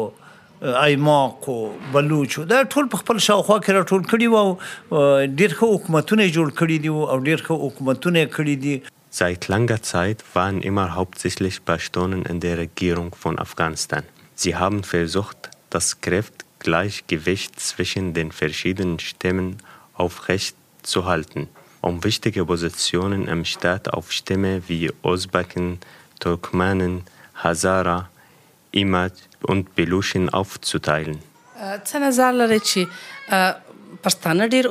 ایماق 0.65 1.49
او 1.49 1.59
بلوچ 1.93 2.39
دا 2.51 2.59
ټول 2.75 2.87
په 2.93 3.03
خپل 3.03 3.19
شاوخوا 3.29 3.57
کې 3.65 3.71
راټول 3.79 4.05
کړي 4.13 4.29
وو 4.35 5.25
ډیر 5.41 5.57
ښه 5.59 5.67
حکومتونه 5.75 6.29
جوړ 6.37 6.53
کړي 6.61 6.79
دي 6.85 6.93
او 6.95 7.19
ډیر 7.29 7.43
ښه 7.47 7.55
حکومتونه 7.65 8.27
کړي 8.37 8.57
دي 8.67 8.77
Seit 9.17 9.47
langer 9.47 9.81
Zeit 9.89 10.25
waren 10.37 10.61
immer 10.69 10.87
hauptsächlich 10.95 11.65
Pashtunen 11.65 12.25
in 12.31 12.41
der 12.41 12.59
Regierung 12.59 13.15
von 13.15 13.39
Afghanistan. 13.39 14.03
Sie 14.35 14.57
haben 14.57 14.83
versucht, 14.83 15.51
das 15.71 16.01
Kräftgleichgewicht 16.01 17.61
zwischen 17.61 18.13
den 18.15 18.33
verschiedenen 18.33 18.99
Stämmen 18.99 19.59
aufrecht 19.95 20.57
zu 20.83 21.05
halten, 21.05 21.47
um 21.81 22.03
wichtige 22.03 22.45
Positionen 22.45 23.29
im 23.29 23.45
Staat 23.45 23.93
auf 23.95 24.11
Stämme 24.11 24.63
wie 24.67 24.91
Osbaken, 25.03 25.79
Turkmenen, 26.19 27.03
Hazara, 27.45 28.08
Imad 28.83 29.13
und 29.49 29.75
Beluschen 29.75 30.29
aufzuteilen. 30.29 31.19
څه 31.85 31.99
نظر 32.07 32.33
لري 32.33 32.59
چې 32.59 32.81
پښتانه 34.05 34.47
ډیر 34.55 34.67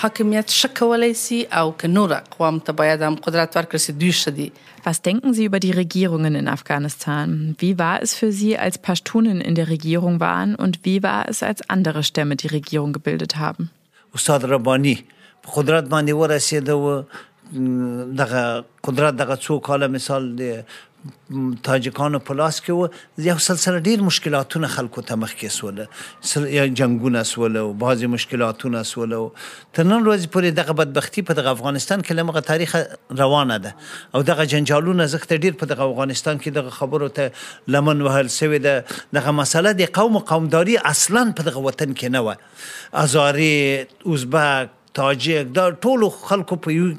حاکمیت 0.00 0.52
شکولای 0.56 1.14
سي 1.22 1.38
او 1.60 1.72
که 1.82 1.88
نور 1.94 2.12
اقوام 2.18 2.58
ته 2.68 2.72
باید 2.80 3.02
هم 3.08 3.14
قدرت 3.26 3.56
ورکړي 3.56 3.78
سي 3.86 3.92
دوی 3.92 4.12
شدي 4.24 4.52
Was 4.84 5.02
denken 5.02 5.34
Sie 5.34 5.44
über 5.44 5.60
die 5.60 5.72
Regierungen 5.72 6.34
in 6.34 6.48
Afghanistan? 6.48 7.54
Wie 7.58 7.78
war 7.78 8.02
es 8.02 8.14
für 8.14 8.32
Sie, 8.32 8.56
als 8.66 8.78
Pashtunen 8.78 9.42
in 9.48 9.54
der 9.54 9.68
Regierung 9.68 10.20
waren 10.20 10.54
und 10.54 10.78
wie 10.86 11.02
war 11.02 11.28
es, 11.28 11.42
als 11.42 11.60
andere 11.68 12.02
Stämme 12.02 12.36
die 12.36 12.46
Regierung 12.46 12.94
gebildet 12.94 13.36
haben? 13.36 13.70
Ustad 14.14 14.44
Rabbani, 14.44 15.04
قدرت 15.56 15.84
باندې 15.84 16.12
ورسېده 16.12 17.04
دغه 18.22 18.64
قدرت 18.82 19.14
دغه 19.14 19.36
څو 19.36 19.60
کاله 19.68 19.86
مثال 19.96 20.36
د 20.36 20.64
تاجکانو 21.63 22.19
په 22.27 22.35
لاس 22.37 22.59
کې 22.65 22.71
و 22.77 23.25
یو 23.29 23.37
سلسله 23.45 23.79
ډیر 23.87 24.03
مشکلاتونه 24.05 24.69
خلکو 24.75 25.01
ته 25.09 25.17
مخ 25.23 25.33
کې 25.41 25.49
سول 25.57 26.49
یا 26.53 26.65
جنگونه 26.79 27.23
سول 27.31 27.59
او 27.61 27.65
بعضی 27.83 28.09
مشکلاتونه 28.13 28.81
سول 28.91 29.13
تر 29.17 29.87
نن 29.89 30.05
ورځې 30.05 30.31
پورې 30.35 30.57
دغه 30.61 30.77
بدبختی 30.79 31.25
په 31.29 31.37
دغه 31.41 31.53
افغانستان 31.57 32.05
کې 32.07 32.19
لمغه 32.21 32.43
تاریخ 32.49 32.75
روانه 33.21 33.59
ده. 33.67 33.75
او 34.15 34.23
دغه 34.31 34.47
جنجالونه 34.55 35.07
زخت 35.15 35.35
ډیر 35.37 35.59
په 35.61 35.71
دغه 35.73 35.89
افغانستان 35.89 36.41
کې 36.43 36.57
دغه 36.59 36.75
خبرو 36.79 37.11
ته 37.19 37.75
لمن 37.77 38.03
وهل 38.09 38.33
سوی 38.39 38.63
ده. 38.65 38.75
دغه 39.19 39.37
مسله 39.43 39.77
د 39.83 39.95
قوم 40.01 40.19
قومداري 40.33 40.77
اصلا 40.95 41.25
په 41.31 41.49
دغه 41.51 41.65
وطن 41.69 41.95
کې 41.95 42.05
نه 42.17 42.21
و 42.21 42.33
ازاري 43.05 43.55
ازبک 44.17 44.77
تاجک 45.01 45.55
دا 45.55 45.71
ټول 45.87 46.11
خلکو 46.27 46.61
په 46.67 46.77
یو 46.81 46.93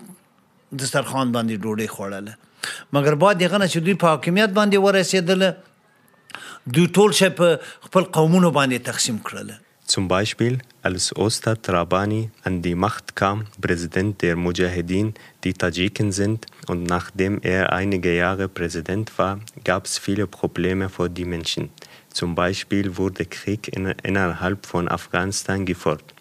دسترخوان 0.72 1.32
باندې 1.32 1.62
ډوډۍ 1.62 1.88
خوړله 1.96 2.45
مګر 2.93 3.19
بعد 3.25 3.43
دغه 3.43 3.57
نه 3.63 3.67
چې 3.73 3.77
دوی 3.88 3.95
په 4.03 4.13
حاکمیت 4.13 4.55
باندې 4.60 4.77
ورسېدل 4.86 5.41
دوی 6.77 6.88
ټول 6.99 7.19
شي 7.19 7.29
په 7.41 7.60
خپل 7.89 8.10
قومونو 8.19 8.55
باندې 8.57 8.89
تقسیم 8.91 9.19
کړل 9.29 9.60
Zum 9.91 10.07
Beispiel, 10.07 10.62
als 10.84 11.13
Ostad 11.23 11.67
Rabani 11.67 12.29
an 12.45 12.62
die 12.62 12.75
Macht 12.75 13.13
kam, 13.21 13.47
Präsident 13.60 14.21
der 14.21 14.38
Mujahedin, 14.38 15.13
die 15.43 15.51
Tadschiken 15.53 16.13
sind, 16.13 16.45
und 16.67 16.86
nachdem 16.86 17.41
er 17.41 17.73
einige 17.73 18.15
Jahre 18.15 18.47
Präsident 18.47 19.12
war, 19.17 19.41
gab 19.65 19.86
es 19.88 19.97
viele 19.97 20.27
Probleme 20.27 20.88
für 20.88 21.10
die 21.10 21.25
Menschen. 21.25 21.71
Zum 22.13 22.36
Beispiel 22.36 22.95
wurde 22.95 23.25
Krieg 23.25 23.67
in, 23.75 23.88
innerhalb 24.03 24.65
von 24.65 24.88
Afghanistan 24.88 25.65
gefolgt. 25.65 26.13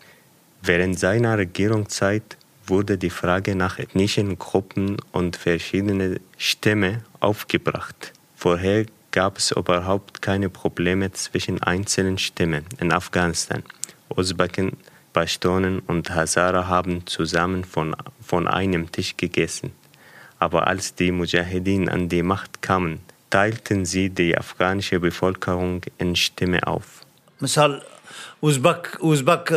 Während 0.63 0.99
seiner 0.99 1.39
Regierungszeit 1.39 2.37
wurde 2.68 2.98
die 2.98 3.10
Frage 3.10 3.56
nach 3.56 3.80
ethnischen 3.80 4.38
Gruppen 4.38 4.98
und 5.12 5.36
verschiedenen 5.36 6.20
Stämmen 6.38 7.04
aufgebracht. 7.20 8.14
Vorher 8.36 8.86
gab 9.12 9.38
es 9.38 9.52
überhaupt 9.52 10.22
keine 10.22 10.50
Probleme 10.50 11.12
zwischen 11.12 11.64
einzelnen 11.64 12.18
Stämmen 12.18 12.66
in 12.80 12.92
Afghanistan. 12.92 13.64
Usbeken, 14.10 14.74
Pashtunen 15.14 15.80
und 15.80 16.10
Hazara 16.10 16.68
haben 16.68 17.08
zusammen 17.08 17.64
von, 17.64 17.96
von 18.22 18.48
einem 18.48 18.92
Tisch 18.92 19.16
gegessen. 19.16 19.72
Aber 20.40 20.68
als 20.68 20.96
die 20.96 21.12
Mujahedin 21.12 21.88
an 21.88 22.10
die 22.10 22.24
Macht 22.24 22.62
kamen, 22.62 23.00
teilten 23.30 23.86
sie 23.86 24.10
die 24.10 24.38
afghanische 24.38 25.00
Bevölkerung 25.00 25.82
in 25.98 26.16
Stämme 26.16 26.68
auf. 26.68 27.06
ازبک 28.44 28.90
ازبک 29.12 29.52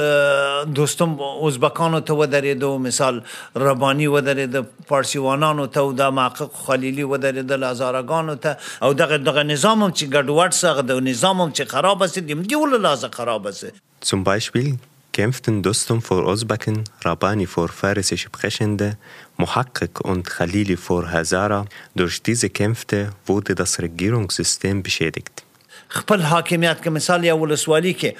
دوستم 0.75 1.17
ازبکانو 1.47 2.01
ته 2.01 2.15
ودرېدو 2.21 2.79
مثال 2.89 3.23
ربانی 3.57 4.07
ودرېد 4.07 4.57
پارسیوانانو 4.93 5.67
ته 5.79 5.93
د 6.03 6.13
محقق 6.19 6.61
خلیلی 6.67 7.05
ودرېد 7.05 7.53
لازارګانو 7.65 8.35
ته 8.35 8.57
او 8.83 8.93
دغه 8.93 9.19
دغه 9.31 9.43
نظام 9.53 9.91
چې 9.91 10.05
ګډوډ 10.15 10.51
سره 10.61 10.87
د 10.93 11.03
نظام 11.09 11.43
چې 11.53 11.63
خراب 11.75 12.03
است 12.03 12.19
دیم 12.31 12.43
دی 12.53 12.63
ول 12.63 12.81
لازم 12.91 13.19
خراب 13.19 13.47
است 13.47 13.83
Zum 14.01 14.23
Beispiel 14.25 14.79
kämpften 15.19 15.63
Dostum 15.63 16.01
vor 16.01 16.23
Osbaken, 16.33 16.85
Rabani 17.05 17.47
vor 17.47 17.69
Farisisch 17.69 18.25
Sprechende, 18.27 18.97
Muhakkik 19.37 20.01
und 20.01 20.25
Khalili 20.35 20.77
vor 20.77 21.11
Hazara. 21.11 21.65
Durch 21.97 22.23
diese 22.23 22.49
Kämpfe 22.51 23.11
wurde 23.27 23.57
das 23.57 23.81
Regierungssystem 23.81 24.83
beschädigt. 24.83 25.45
خپل 25.89 26.23
حاکمیت 26.31 26.81
کې 26.85 26.89
مثال 26.99 27.25
یا 27.25 27.35
ولسوالي 27.43 27.95
کې 28.01 28.11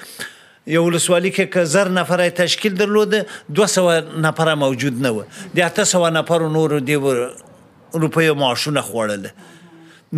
یو 0.75 0.83
ولسوالي 0.85 1.31
کې 1.35 1.53
که 1.53 1.65
زر 1.75 1.91
نفره 1.97 2.29
تشکیل 2.39 2.79
درلود 2.81 3.15
200 3.59 4.17
نفره 4.25 4.55
موجود 4.63 5.01
نه 5.05 5.11
و 5.17 5.23
د 5.59 5.59
800 5.69 6.17
نفر 6.17 6.47
نور 6.57 6.79
دی 6.89 6.97
روپیو 8.03 8.35
معاشونه 8.41 8.81
خوړل 8.89 9.29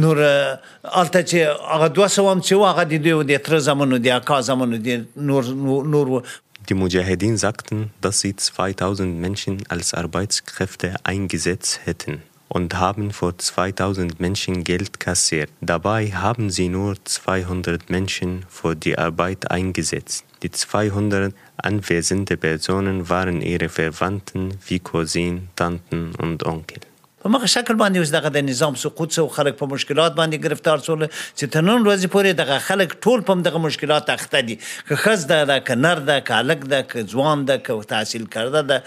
نور 0.06 0.22
الته 0.24 1.24
چې 1.24 1.36
هغه 1.74 1.88
200 2.00 2.32
هم 2.32 2.42
چې 2.42 2.54
هغه 2.72 2.84
د 2.94 3.04
دوی 3.08 3.30
د 3.34 3.44
تر 3.50 3.60
زمونو 3.68 4.02
د 4.08 4.18
اکا 4.22 4.42
زمونو 4.54 4.82
د 4.88 5.06
نور 5.32 5.54
نور 5.98 6.24
Die 6.70 6.76
Mujahedin 6.80 7.38
sagten, 7.42 7.80
dass 8.02 8.20
sie 8.20 8.36
2000 8.36 9.20
Menschen 9.22 9.64
als 9.76 9.96
Arbeitskräfte 10.02 10.94
eingesetzt 11.04 11.80
hätten 11.86 12.22
und 12.54 12.78
haben 12.78 13.12
vor 13.12 13.38
2000 13.38 14.20
Menschen 14.20 14.66
Geld 14.66 15.00
kassiert. 15.00 15.50
Dabei 15.62 16.12
haben 16.12 16.50
sie 16.50 16.68
nur 16.68 16.96
200 17.02 17.90
Menschen 17.90 18.46
für 18.50 18.76
die 18.76 18.98
Arbeit 18.98 19.50
eingesetzt. 19.50 20.26
Die 20.44 20.52
200 20.52 21.34
anwesende 21.56 22.36
Personen 22.36 23.08
waren 23.08 23.42
ihre 23.42 23.70
Verwandten 23.70 24.58
wie 24.68 24.80
Cousinen, 24.80 25.50
Tanten 25.56 26.14
und 26.16 26.46
Onkel. 26.46 26.82
په 27.24 27.30
مخه 27.34 27.48
شکل 27.54 27.78
باندې 27.80 28.04
اوس 28.04 28.12
دغه 28.14 28.30
د 28.36 28.46
نظام 28.50 28.78
سقوط 28.84 29.18
سو 29.18 29.26
خلک 29.38 29.58
په 29.62 29.72
مشکلات 29.74 30.16
باندې 30.20 30.46
گرفتار 30.46 30.84
شول 30.86 31.04
چې 31.08 31.52
تر 31.56 31.66
نن 31.68 31.84
ورځې 31.86 32.14
پورې 32.16 32.40
دغه 32.42 32.60
خلک 32.68 32.96
ټول 33.08 33.26
په 33.30 33.46
دغه 33.48 33.64
مشکلات 33.66 34.10
اخته 34.16 34.42
دي. 34.50 34.58
که 34.92 35.00
خز 35.04 35.26
ده 35.32 35.46
ده 35.52 35.60
که 35.70 35.76
نر 35.82 36.04
ده 36.12 36.22
که 36.30 36.38
الک 36.38 36.68
ده 36.76 36.84
که 36.94 37.04
ځوان 37.16 37.46
ده 37.52 37.58
که 37.68 37.90
تحصیل 37.94 38.26
کرده 38.38 38.62
ده 38.62 38.84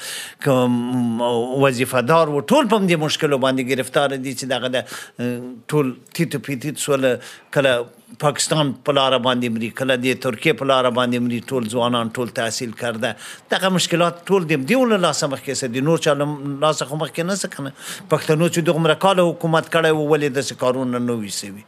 که 0.47 0.51
وظیفه 1.67 2.03
دار 2.13 2.33
و 2.37 2.41
ټول 2.41 2.69
په 2.75 2.79
دې 2.89 2.97
مشکلو 3.05 3.39
باندې 3.39 3.63
گرفتار 3.75 4.17
دي 4.17 4.35
چې 4.35 4.45
دغه 4.55 4.85
ټول 5.75 5.95
تیت 6.21 6.37
پیتیت 6.49 6.87
سول 6.87 7.11
کله 7.59 7.77
پاکستان 8.24 8.72
په 8.88 8.96
لار 8.98 9.16
باندې 9.18 9.56
مري 9.56 9.70
کله 9.80 9.98
د 10.04 10.20
ترکیه 10.26 10.60
په 10.62 10.70
لار 10.72 10.90
باندې 11.00 11.26
مري 11.28 11.40
ټول 11.52 11.70
ځوانان 11.74 12.12
ټول 12.20 12.34
تحصیل 12.40 12.76
کرده 12.84 13.12
دغه 13.56 13.72
مشکلات 13.78 14.22
ټول 14.32 14.48
دیم 14.52 14.68
دیول 14.72 14.96
لا 15.08 15.12
سمخ 15.22 15.42
کې 15.42 15.62
سدي 15.64 15.84
نور 15.90 16.06
چا 16.08 16.16
لا 16.22 16.72
سمخ 16.82 16.94
مخ 17.02 17.12
کې 17.12 17.30
نه 17.32 17.40
سکنه 17.44 17.74
پښتنو 18.14 18.52
چې 18.54 18.70
دغه 18.72 18.86
مرکاله 18.88 19.28
حکومت 19.32 19.74
کړه 19.76 20.06
ولې 20.14 20.38
د 20.40 20.48
سکارون 20.52 20.96
نه 21.00 21.20
ویسوي 21.26 21.68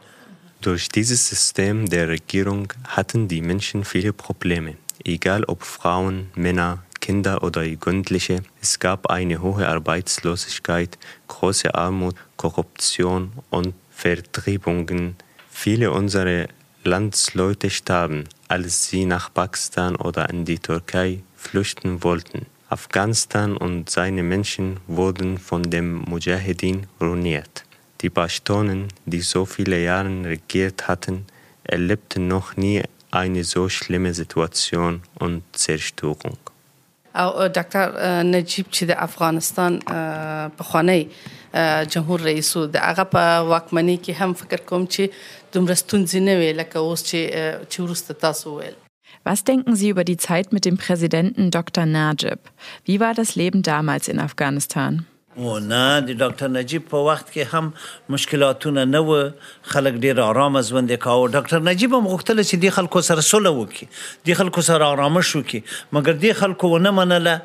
Durch 0.64 0.88
dieses 0.94 1.22
System 1.28 1.78
der 1.92 2.08
Regierung 2.08 2.72
hatten 2.96 3.26
die 3.30 3.40
Menschen 3.52 3.80
viele 3.92 4.12
Probleme, 4.12 4.74
egal 5.14 5.46
ob 5.54 5.64
Frauen, 5.70 6.20
Männer, 6.36 6.84
Kinder 7.00 7.42
oder 7.42 7.64
Jugendliche. 7.64 8.42
Es 8.60 8.78
gab 8.78 9.08
eine 9.08 9.42
hohe 9.42 9.68
Arbeitslosigkeit, 9.68 10.96
große 11.26 11.74
Armut, 11.74 12.14
Korruption 12.36 13.32
und 13.50 13.74
Vertriebungen 13.90 15.16
Viele 15.59 15.89
unserer 15.89 16.45
Landsleute 16.83 17.71
starben, 17.71 18.25
als 18.47 18.89
sie 18.89 19.05
nach 19.05 19.33
Pakistan 19.33 19.95
oder 19.95 20.29
in 20.29 20.45
die 20.45 20.59
Türkei 20.59 21.23
flüchten 21.35 22.03
wollten. 22.03 22.45
Afghanistan 22.69 23.57
und 23.57 23.89
seine 23.89 24.21
Menschen 24.21 24.79
wurden 24.85 25.39
von 25.39 25.63
dem 25.63 26.01
Mujahedin 26.01 26.85
ruiniert. 27.01 27.63
Die 28.01 28.11
Pashtunen, 28.11 28.89
die 29.07 29.21
so 29.21 29.45
viele 29.45 29.83
Jahre 29.83 30.25
regiert 30.25 30.87
hatten, 30.87 31.25
erlebten 31.63 32.27
noch 32.27 32.55
nie 32.55 32.83
eine 33.09 33.43
so 33.43 33.67
schlimme 33.67 34.13
Situation 34.13 35.01
und 35.17 35.41
Zerstörung. 35.53 36.37
او 37.22 37.30
ډاکټر 37.56 38.22
نجیب 38.28 38.66
چې 38.70 38.84
د 38.90 39.00
افغانستان 39.06 39.78
پخوانی 40.60 41.00
جمهور 41.94 42.24
رئیس 42.28 42.52
د 42.76 42.86
هغه 42.86 43.04
په 43.16 43.24
واکمنۍ 43.50 43.96
کې 44.04 44.12
هم 44.22 44.38
فکر 44.44 44.64
کوم 44.70 44.86
چې 44.94 45.02
دومره 45.56 45.76
ستونزې 45.82 46.20
نه 46.28 46.38
وي 46.42 46.52
لکه 46.60 46.84
اوس 46.84 47.04
چې 47.10 47.20
چې 47.72 47.78
ورسته 47.88 48.20
تاسو 48.26 48.56
ویل 48.60 48.80
Was 49.28 49.44
denken 49.48 49.76
Sie 49.80 49.88
über 49.94 50.04
die 50.04 50.16
Zeit 50.16 50.52
mit 50.52 50.64
dem 50.64 50.76
Präsidenten 50.76 51.50
Dr. 51.56 51.86
Najib? 51.86 52.40
Wie 52.84 52.98
war 53.02 53.14
das 53.14 53.34
Leben 53.40 53.62
damals 53.62 54.08
in 54.08 54.18
Afghanistan? 54.18 55.06
و 55.37 55.59
نه 55.59 55.81
د 56.05 56.17
ډاکټر 56.21 56.47
نجیب 56.53 56.85
په 56.91 57.01
وخت 57.07 57.27
کې 57.33 57.49
هم 57.53 58.13
مشکلاتونه 58.15 58.85
نه 58.93 59.01
و 59.09 59.17
خلک 59.73 59.99
ډیر 60.05 60.21
آرام 60.25 60.59
ژوند 60.69 60.93
کاوه. 61.03 61.27
ډاکټر 61.35 61.65
نجیب 61.69 61.95
هم 61.97 62.11
غوښتل 62.13 62.41
چې 62.49 62.63
د 62.63 62.75
خلکو 62.77 63.03
سره 63.09 63.25
سوله 63.29 63.51
وکړي 63.57 64.29
د 64.29 64.39
خلکو 64.41 64.65
سره 64.69 64.87
آرامش 64.95 65.33
وکړي 65.35 65.61
مګر 65.97 66.21
د 66.25 66.37
خلکو 66.41 66.71
ونه 66.73 66.93
منله. 67.01 67.35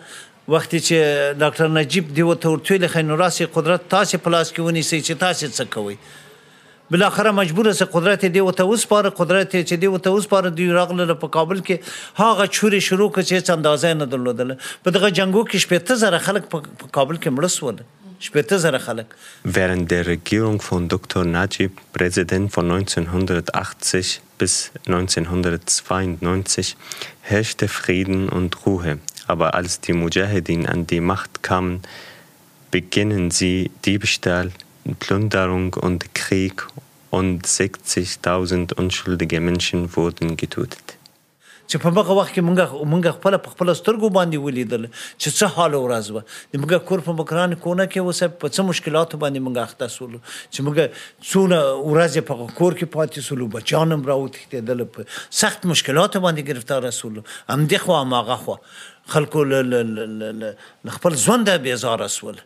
وخت 0.52 0.72
چې 0.76 0.96
ډاکټر 1.40 1.68
نجیب 1.74 2.09
دی 2.16 2.22
وته 2.28 2.55
ورتویل 2.55 2.87
خینوراسي 2.94 3.44
قدرت 3.57 3.85
تاسو 3.96 4.18
پلاس 4.24 4.48
کې 4.52 4.68
ونی 4.68 4.83
سي 4.88 4.98
چې 5.02 5.20
تاسو 5.26 5.50
څه 5.50 5.64
کوي 5.76 5.96
بل 6.91 7.04
اخره 7.04 7.32
مجبور 7.38 7.72
سه 7.78 7.86
قدرت 7.93 8.26
دی 8.36 8.41
وته 8.48 8.63
اوس 8.74 8.86
پر 8.91 9.10
قدرت 9.20 9.56
چې 9.56 9.82
دی 9.84 9.88
وته 9.93 10.15
اوس 10.17 10.28
پر 10.34 10.50
دی 10.60 10.67
راغله 10.80 11.15
په 11.24 11.34
کابل 11.38 11.62
کې 11.70 12.22
هغه 12.24 12.48
چوري 12.60 12.82
شروع 12.88 13.10
کړ 13.17 13.24
چې 13.30 13.56
اندازې 13.58 14.02
نه 14.02 14.06
درلودل 14.13 14.54
په 14.88 14.96
دغه 14.98 15.10
جنگو 15.20 15.43
کې 15.50 15.65
شپته 15.67 16.00
زره 16.04 16.22
خلک 16.28 16.50
په 16.56 16.91
کابل 17.00 17.22
کې 17.22 17.30
مړ 17.39 17.56
سول 17.60 17.86
Während 19.43 19.91
der 19.91 20.08
Regierung 20.08 20.60
von 20.60 20.88
Dr. 20.89 21.24
Najib, 21.24 21.72
Präsident 21.93 22.51
von 22.51 22.72
1980 22.72 24.22
bis 24.39 24.72
1992, 24.88 26.76
herrschte 27.22 27.68
Frieden 27.68 28.28
und 28.30 28.66
Ruhe. 28.66 28.97
Aber 29.28 29.53
als 29.53 29.82
die 29.82 29.93
Mujahedin 29.93 30.66
an 30.66 30.88
die 30.88 30.99
Macht 30.99 31.43
kamen, 31.43 31.84
beginnen 32.72 33.30
sie 33.30 33.70
Diebstahl, 33.86 34.51
Plünderung 35.01 35.74
und 35.74 36.14
Krieg 36.14 36.66
und 37.11 37.47
60.000 37.47 38.74
unschuldige 38.74 39.41
Menschen 39.41 39.95
wurden 39.95 40.37
getötet. 40.37 40.99
چې 41.72 41.80
په 41.83 41.89
هغه 41.97 42.14
وخت 42.16 42.33
کې 42.35 42.45
مونږ 42.47 42.89
مونږ 42.93 43.14
خپل 43.18 43.37
په 43.45 43.53
خپل 43.55 43.72
سترګو 43.76 44.09
باندې 44.16 44.39
ولیدل 44.47 44.83
چې 44.93 45.28
څه 45.37 45.47
حال 45.59 45.76
ورځ 45.76 46.07
و 46.16 46.22
د 46.24 46.61
مونږ 46.62 46.85
کور 46.91 47.05
په 47.07 47.14
مکران 47.20 47.55
کونه 47.66 47.87
کې 47.93 48.09
وسه 48.09 48.28
په 48.43 48.53
څه 48.55 48.66
مشکلات 48.70 49.16
باندې 49.22 49.45
مونږ 49.47 49.57
اخته 49.64 49.89
سول 49.95 50.12
چې 50.53 50.66
مونږ 50.66 50.76
څونه 51.30 51.59
ورځ 51.93 52.28
په 52.30 52.51
کور 52.61 52.78
کې 52.78 52.93
پاتې 52.97 53.28
سول 53.28 53.49
بچانم 53.57 54.07
راوتې 54.12 54.68
دل 54.70 54.87
په 54.97 55.09
سخت 55.43 55.68
مشکلات 55.74 56.18
باندې 56.18 56.51
گرفتار 56.53 56.89
رسول 56.89 57.20
هم 57.24 57.68
دی 57.74 57.83
خو 57.87 58.01
هغه 58.01 58.41
خو 58.47 58.59
خلکو 59.16 59.45
ل 59.53 60.97
خپل 60.99 61.20
ژوند 61.26 61.55
بیزار 61.68 62.09
سول 62.16 62.43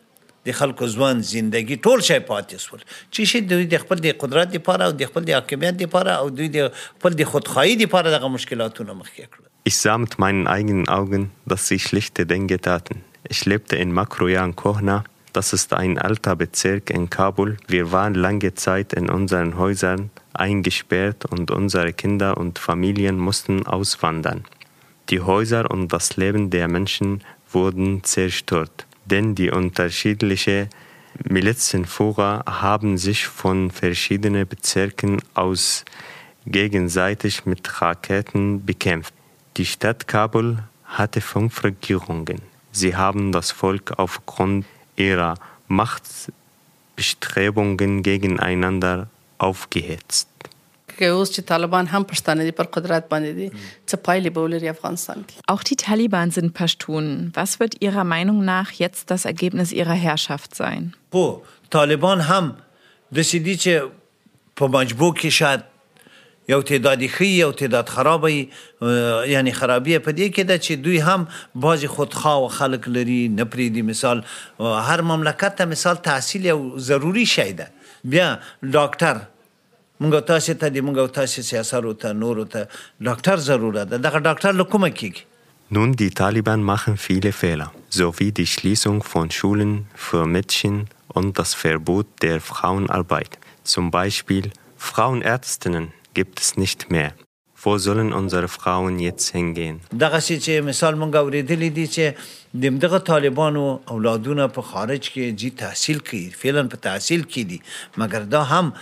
د 0.49 0.57
خلکو 0.59 0.87
ځوان 0.93 1.21
زندگی 1.29 1.77
ټول 1.87 2.03
شي 2.07 2.17
پاتې 2.29 2.63
سول 2.65 2.83
چې 2.85 3.31
شي 3.31 3.41
دوی 3.51 3.67
د 3.73 3.83
خپل 3.83 4.01
د 4.05 4.17
قدرت 4.23 4.55
لپاره 4.57 4.87
او 4.89 4.95
د 5.01 5.11
خپل 5.11 5.27
د 5.29 5.37
حاکمیت 5.37 5.83
لپاره 5.85 6.15
او 6.23 6.31
دوی 6.39 6.49
د 6.55 6.71
خپل 6.79 7.17
د 7.19 7.29
خودخواهی 7.33 7.77
لپاره 7.83 8.13
دغه 8.15 8.31
مشکلاتونه 8.35 8.97
مخکې 9.01 9.33
کړل 9.33 9.49
Ich 9.69 9.77
sah 9.77 9.97
mit 10.03 10.17
meinen 10.23 10.47
eigenen 10.47 10.87
Augen, 10.89 11.29
dass 11.53 11.67
sie 11.71 11.77
schlichte 11.87 12.25
Dinge 12.31 12.59
taten. 12.67 13.03
Ich 13.35 13.45
lebte 13.51 13.75
in 13.83 13.91
Makroyan 13.99 14.55
Kohna, 14.61 14.95
das 15.33 15.53
ist 15.57 15.75
ein 15.81 15.99
alter 15.99 16.35
Bezirk 16.35 16.89
in 16.89 17.09
Kabul. 17.17 17.57
Wir 17.67 17.91
waren 17.91 18.15
lange 18.15 18.55
Zeit 18.55 18.93
in 18.93 19.11
unseren 19.17 19.55
Häusern 19.59 20.09
eingesperrt 20.33 21.25
und 21.25 21.51
unsere 21.51 21.93
Kinder 21.93 22.37
und 22.37 22.57
Familien 22.57 23.19
mussten 23.19 23.65
auswandern. 23.67 24.45
Die 25.11 25.21
Häuser 25.21 25.69
und 25.69 25.93
das 25.93 26.17
Leben 26.17 26.49
der 26.49 26.67
Menschen 26.67 27.23
wurden 27.51 28.03
zerstört 28.03 28.87
denn 29.06 29.34
die 29.34 29.50
unterschiedlichen 29.50 30.68
Milizenführer 31.24 32.44
haben 32.46 32.98
sich 32.98 33.26
von 33.26 33.70
verschiedenen 33.70 34.46
Bezirken 34.46 35.22
aus 35.34 35.84
gegenseitig 36.46 37.46
mit 37.46 37.80
Raketen 37.80 38.64
bekämpft. 38.64 39.14
Die 39.56 39.66
Stadt 39.66 40.06
Kabul 40.06 40.58
hatte 40.84 41.20
fünf 41.20 41.64
Regierungen. 41.64 42.40
Sie 42.72 42.94
haben 42.94 43.32
das 43.32 43.50
Volk 43.50 43.98
aufgrund 43.98 44.66
ihrer 44.96 45.34
Machtbestrebungen 45.66 48.02
gegeneinander 48.02 49.08
aufgehetzt. 49.38 50.28
Auch 55.46 55.62
die 55.62 55.76
Taliban 55.76 56.30
sind 56.30 56.54
Pashtun. 56.54 57.30
Was 57.34 57.60
wird 57.60 57.80
Ihrer 57.80 58.04
Meinung 58.04 58.44
nach 58.44 58.70
jetzt 58.70 59.10
das 59.10 59.24
Ergebnis 59.24 59.72
ihrer 59.72 59.94
Herrschaft 59.94 60.54
sein? 60.54 60.92
طالبان 61.70 62.20
هم 62.20 62.54
د 63.14 63.22
سیدی 63.22 63.56
چې 63.56 63.90
په 64.60 64.66
مجبور 64.76 65.14
کې 65.14 65.28
شاید 65.38 65.60
یو 66.48 66.60
تعداد 66.62 67.06
خي 67.12 67.28
یو 67.28 67.50
تعداد 67.60 67.88
خرابي 67.88 68.50
یعنی 69.32 69.52
خرابي 69.52 69.98
په 69.98 70.12
دې 70.12 70.28
کې 70.34 70.42
ده 70.50 70.58
چې 70.58 70.72
دوی 70.86 70.98
هم 70.98 71.26
بعضی 71.54 71.86
خودخواه 71.94 72.34
او 72.42 72.48
خلک 72.58 72.88
لري 72.96 73.28
نه 73.38 73.44
پریدي 73.54 73.82
مثال 73.88 74.22
هر 74.60 75.02
مملکت 75.12 75.56
ته 75.62 75.64
مثال 75.72 75.96
تحصیل 76.10 76.46
یو 76.50 76.58
ضروری 76.90 77.26
شی 77.32 77.52
ده 77.52 77.70
بیا 78.04 78.28
ډاکټر 78.64 79.16
مونږ 80.03 80.23
تاسو 80.29 80.53
ته 80.61 80.73
د 80.75 80.87
مونږ 80.87 81.17
تاسو 81.17 81.43
سیاسارو 81.49 81.91
ته 82.05 82.13
نورو 82.21 82.45
ته 82.53 82.67
ډاکټر 83.09 83.43
ضرورت 83.49 83.91
ده 83.91 84.01
دغه 84.07 84.23
ډاکټر 84.29 84.63
لکومه 84.63 84.89
کیږي 85.01 85.29
Nun, 85.75 85.91
die 85.99 86.09
Taliban 86.19 86.63
machen 86.69 86.97
viele 86.97 87.31
Fehler, 87.31 87.71
sowie 87.97 88.33
die 88.33 88.45
Schließung 88.53 89.03
von 89.03 89.31
Schulen 89.31 89.85
für 89.95 90.25
Mädchen 90.25 90.89
und 91.07 91.39
das 91.39 91.53
Verbot 91.53 92.07
der 92.21 92.41
Frauenarbeit. 92.41 93.37
Zum 93.63 93.89
Beispiel 93.89 94.51
Frauenärztinnen 94.75 95.93
gibt 96.13 96.41
es 96.41 96.57
nicht 96.57 96.91
mehr. 96.91 97.13
Wo 97.63 97.77
sollen 97.77 98.11
unsere 98.11 98.47
Frauen 98.47 98.99
jetzt 98.99 99.29
hingehen? 99.37 99.79
دغه 99.93 100.19
چې 100.19 100.61
مثال 100.69 100.95
مونږ 100.95 101.15
اوریدلې 101.15 101.69
دي 101.77 101.87
چې 101.95 102.05
د 102.63 102.79
دغه 102.85 102.99
طالبانو 103.09 103.65
اولادونه 103.95 104.47
په 104.55 104.61
خارج 104.71 105.09
کې 105.09 105.37
جی 105.43 105.51
تحصیل 105.61 105.99
کوي 106.09 106.23
فعلا 106.41 106.63
په 106.73 106.83
تحصیل 106.87 107.21
کې 107.27 107.43
دي 107.51 107.59
مګر 108.03 108.25
دا 108.35 108.41
هم 108.53 108.73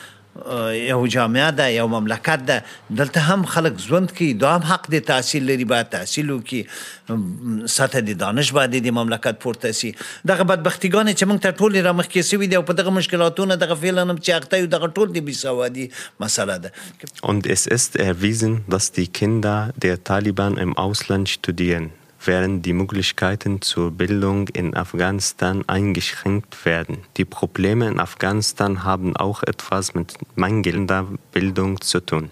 یو 0.75 1.07
جامعه 1.07 1.51
ده 1.51 1.73
یو 1.73 1.87
مملکت 1.89 2.47
ده. 2.47 2.65
دلته 2.91 3.21
هم 3.21 3.45
خلک 3.45 3.79
ژوند 3.79 4.13
کوي 4.19 4.33
دا 4.35 4.57
هم 4.57 4.63
حق 4.63 4.91
د 4.91 4.99
تحصیل 4.99 5.47
لري 5.51 5.65
باید 5.65 5.91
تحصیل 5.97 6.31
وکړي. 6.31 7.69
سطح 7.77 8.01
د 8.01 8.19
دانش 8.25 8.53
باید 8.59 8.77
د 8.85 8.95
مملکت 8.99 9.41
پورته 9.47 9.73
سي 9.81 9.91
دغه 10.31 10.45
بدبختیګان 10.51 11.13
چې 11.15 11.25
موږ 11.31 11.39
ته 11.47 11.51
ټول 11.63 11.77
را 11.87 11.93
مخکې 12.01 12.31
سوي 12.31 12.47
دي 12.53 12.57
او 12.61 12.63
په 12.71 12.79
دغه 12.83 12.95
مشکلاتونه 12.99 13.59
دغه 13.65 13.81
فعلا 13.83 14.07
چې 14.11 14.31
اخته 14.39 14.63
یو 14.63 14.71
دغه 14.77 14.93
ټول 15.01 15.17
د 15.17 15.27
بيسوادي 15.31 15.89
مسله 16.21 16.57
ده. 16.67 16.73
Und 17.33 17.47
es 17.57 17.67
ist 17.79 18.01
erwiesen, 18.07 18.65
dass 18.77 18.93
die 19.01 19.09
Kinder 19.21 19.59
der 19.87 20.03
Taliban 20.13 20.57
im 20.69 20.77
Ausland 20.87 21.29
studieren 21.29 21.93
während 22.26 22.66
die 22.66 22.74
Möglichkeiten 22.74 23.62
zur 23.62 23.92
Bildung 23.92 24.48
in 24.50 24.76
Afghanistan 24.76 25.64
eingeschränkt 25.68 26.66
werden. 26.66 26.98
Die 27.18 27.26
Probleme 27.26 27.88
in 27.88 28.00
Afghanistan 28.00 28.84
haben 28.84 29.16
auch 29.16 29.44
etwas 29.44 29.94
mit 29.94 30.14
mangelnder 30.36 31.08
Bildung 31.32 31.80
zu 31.82 32.00
tun. 32.02 32.30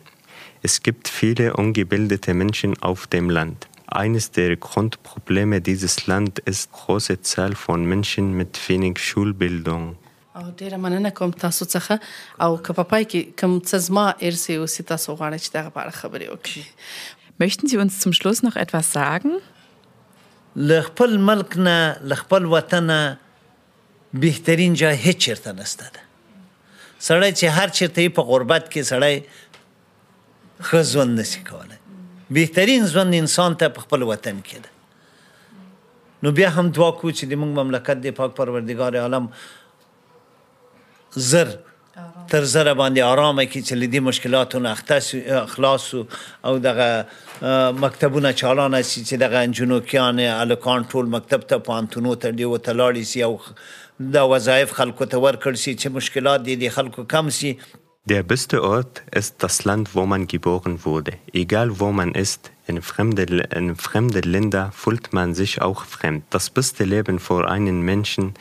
Es 0.62 0.84
gibt 0.84 1.08
viele 1.08 1.56
ungebildete 1.56 2.34
Menschen 2.34 2.78
auf 2.82 3.08
dem 3.08 3.30
Land. 3.30 3.68
Eines 3.88 4.32
der 4.32 4.58
Grundprobleme 4.58 5.62
dieses 5.62 6.08
Landes 6.08 6.44
ist 6.46 6.70
die 6.70 6.78
große 6.78 7.22
Zahl 7.22 7.56
von 7.56 7.86
Menschen 7.86 8.34
mit 8.34 8.60
wenig 8.68 9.00
Schulbildung. 9.00 9.96
او 10.38 10.52
ډیره 10.58 10.78
مننه 10.78 11.10
کوم 11.10 11.32
تاسو 11.32 11.66
څخه 11.66 12.00
او 12.46 12.58
که 12.66 12.74
په 12.80 12.84
پای 12.90 13.06
کې 13.12 13.22
کوم 13.42 13.54
څه 13.62 13.78
زما 13.86 14.06
ارسي 14.22 14.58
او 14.58 14.66
تاسو 14.92 15.16
غواړئ 15.16 15.40
چې 15.44 15.50
دغه 15.58 15.70
په 15.76 15.80
اړه 15.84 15.94
خبرې 16.02 16.28
وکړي 16.34 16.64
Möchten 17.40 17.68
Sie 17.68 17.78
uns 17.78 18.00
zum 18.04 18.14
Schluss 18.14 18.44
noch 18.44 18.56
etwas 18.56 18.92
sagen? 18.94 19.32
ل 20.57 20.81
خپل 20.87 21.17
ملک 21.17 21.57
نه 21.59 21.97
ل 22.03 22.15
خپل 22.15 22.47
وطن 22.55 22.85
نه 22.87 23.19
بهترین 24.25 24.75
ځای 24.77 24.97
هیڅ 25.05 25.17
چیرته 25.27 25.53
نشته 25.53 25.87
ده. 25.95 26.03
سړی 27.01 27.31
چې 27.39 27.45
هر 27.59 27.69
چیرته 27.69 28.09
په 28.19 28.23
غربت 28.33 28.69
کې 28.73 28.83
سړی 28.93 29.17
خزون 30.71 31.15
نشي 31.21 31.43
کولای 31.49 31.81
بهترین 32.39 32.87
ژوند 32.93 33.15
انسان 33.15 33.57
ته 33.63 33.69
په 33.79 33.87
خپل 33.87 34.03
وطن 34.11 34.41
کې 34.43 34.59
ده. 34.65 34.71
نو 36.23 36.31
بیا 36.39 36.49
هم 36.57 36.69
دعا 36.77 36.91
کو 36.91 37.11
چې 37.11 37.25
د 37.33 37.41
موږ 37.43 37.51
مملکت 37.63 38.03
د 38.03 38.17
پاک 38.21 38.37
پروردگار 38.37 38.99
عالم 39.05 39.27
زر 41.31 41.49
تر 42.32 42.44
زره 42.50 42.74
باندې 42.74 43.02
آرامه 43.12 43.44
کې 43.46 43.62
چې 43.68 43.74
لدی 43.84 44.00
مشکلاتونه 44.08 44.76
اخلاص 45.44 45.88
او 46.50 46.58
دغه 46.66 47.06
مکتبونه 47.86 48.32
چالانه 48.42 48.82
سي 48.82 49.02
چې 49.04 49.24
دغه 49.24 49.42
انجنو 49.48 49.80
کیان 49.94 50.20
الکان 50.28 50.86
ټول 50.94 51.10
مکتب 51.16 51.48
ته 51.54 51.66
پانتونو 51.72 52.14
ته 52.26 52.38
دی 52.42 52.50
وتلاړی 52.52 53.04
سي 53.14 53.24
او 53.30 53.34
د 54.18 54.30
وظایف 54.36 54.78
خلکو 54.80 55.10
ته 55.14 55.24
ورکړ 55.26 55.64
سي 55.66 55.76
چې 55.76 55.98
مشکلات 56.00 56.48
دي 56.50 56.58
د 56.64 56.74
خلکو 56.78 57.06
کم 57.16 57.36
سي 57.42 57.54
Der 58.10 58.24
beste 58.24 58.60
Ort 58.64 59.02
ist 59.22 59.44
das 59.44 59.66
Land, 59.66 59.90
wo 59.94 60.06
man 60.12 60.28
geboren 60.34 60.76
wurde. 60.84 61.16
Egal 61.40 61.74
wo 61.80 61.92
man 61.92 62.14
ist, 62.22 62.52
in 62.66 62.82
fremde, 62.82 63.24
in 63.62 63.76
fremde 63.88 64.22
Länder 64.22 64.72
fühlt 64.84 65.12
man 65.18 65.34
sich 65.40 65.62
auch 65.62 65.84
fremd. 65.96 66.24
Das 66.30 66.50
beste 66.60 66.86
Leben 66.86 67.20
für 67.26 67.50
einen 67.50 67.82
Menschen 67.82 68.32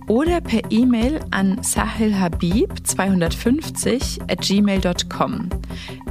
oder 0.07 0.41
per 0.41 0.61
E-Mail 0.69 1.19
an 1.31 1.59
sahilhabib250 1.61 4.19
at 4.29 4.41
gmail.com. 4.41 5.49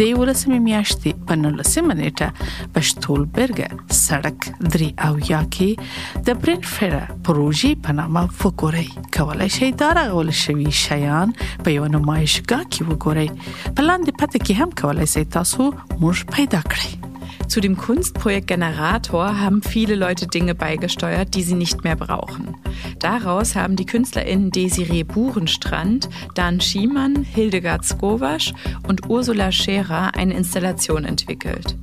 یو 0.10 0.26
رسمي 0.30 0.58
میاشتې 0.66 1.26
په 1.30 1.38
19 1.44 1.94
نیټه 2.00 2.28
په 2.74 2.80
شتولبرګ 2.88 3.58
سړک 4.00 4.68
دري 4.74 4.90
او 5.08 5.12
یا 5.30 5.40
کې 5.54 6.24
د 6.28 6.42
برینفر 6.44 6.98
پروژې 7.28 7.72
په 7.86 7.96
نامه 8.00 8.26
وګورئ. 8.42 8.88
کولای 9.18 9.48
شئ 9.56 9.70
دا 9.84 9.90
رغول 10.00 10.34
شوی 10.42 10.70
شیان 10.82 11.34
په 11.40 11.70
یو 11.76 11.88
نمایشګاه 11.96 12.64
کې 12.72 12.82
وګورئ. 12.90 13.28
په 13.74 13.82
لاندې 13.88 14.12
پته 14.20 14.38
کې 14.44 14.54
هم 14.60 14.70
کولای 14.84 15.10
شئ 15.16 15.24
تاسو 15.38 15.72
موږ 15.72 16.16
پیدا 16.36 16.62
کړئ 16.70 17.13
Zu 17.48 17.60
dem 17.60 17.76
Kunstprojekt 17.76 18.48
Generator 18.48 19.38
haben 19.38 19.62
viele 19.62 19.94
Leute 19.94 20.26
Dinge 20.26 20.54
beigesteuert, 20.54 21.34
die 21.34 21.42
sie 21.42 21.54
nicht 21.54 21.84
mehr 21.84 21.96
brauchen. 21.96 22.56
Daraus 22.98 23.54
haben 23.54 23.76
die 23.76 23.86
KünstlerInnen 23.86 24.50
Desiree 24.50 25.04
Burenstrand, 25.04 26.08
Dan 26.34 26.60
Schiemann, 26.60 27.22
Hildegard 27.22 27.84
Skowasch 27.84 28.52
und 28.88 29.08
Ursula 29.08 29.52
Scherer 29.52 30.14
eine 30.16 30.34
Installation 30.34 31.04
entwickelt. 31.04 31.76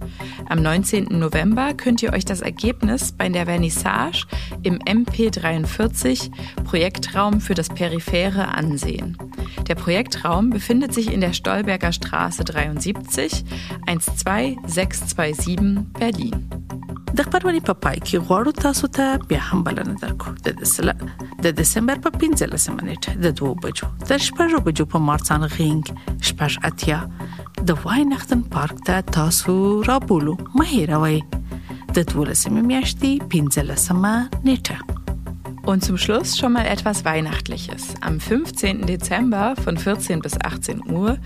Am 0.49 0.61
19. 0.61 1.07
November 1.17 1.73
könnt 1.73 2.03
ihr 2.03 2.11
euch 2.11 2.25
das 2.25 2.41
Ergebnis 2.41 3.13
bei 3.13 3.29
der 3.29 3.45
Vernissage 3.45 4.25
im 4.63 4.79
MP43 4.79 6.31
Projektraum 6.63 7.39
für 7.39 7.53
das 7.53 7.69
Periphere 7.69 8.49
ansehen. 8.49 9.17
Der 9.68 9.74
Projektraum 9.74 10.50
befindet 10.50 10.94
sich 10.94 11.12
in 11.12 11.20
der 11.20 11.32
Stolberger 11.32 11.92
Straße 11.92 12.44
73 12.44 13.44
12627 13.86 15.86
Berlin. 15.98 16.48
د 17.16 17.24
خبرونې 17.24 17.60
په 17.66 17.74
پای 17.82 17.98
کې 18.06 18.24
غواړو 18.28 18.50
تاسو 18.64 18.88
ته 18.96 19.04
بیا 19.28 19.44
هم 19.44 19.60
بلنه 19.66 19.94
درکو 20.00 20.32
د 20.46 20.56
دسل 20.56 20.90
د 21.44 21.54
دسمبر 21.60 22.02
په 22.06 22.10
15 22.24 22.82
نیټه 22.88 23.14
د 23.26 23.32
2 23.38 23.52
بجو 23.62 23.88
تر 24.10 24.24
شپږ 24.26 24.50
بجو 24.66 24.86
په 24.94 25.00
مارسان 25.06 25.46
غینګ 25.54 25.84
شپږ 26.30 26.58
اتیا 26.70 26.98
د 27.70 27.80
واینختن 27.86 28.42
پارک 28.56 28.84
ته 28.90 29.06
تاسو 29.18 29.56
را 29.88 29.96
بولو 30.10 30.36
مهیروي 30.62 31.18
د 31.96 31.98
12 32.12 32.62
میاشتې 32.70 33.10
15 33.32 34.44
نیټه 34.46 34.99
Und 35.64 35.84
zum 35.84 35.98
Schluss 35.98 36.38
schon 36.38 36.52
mal 36.52 36.66
etwas 36.66 37.04
Weihnachtliches. 37.04 37.94
Am 38.00 38.20
15. 38.20 38.86
Dezember 38.86 39.56
von 39.56 39.76
14 39.76 40.20
bis 40.20 40.40
18 40.40 40.90
Uhr 40.90 41.18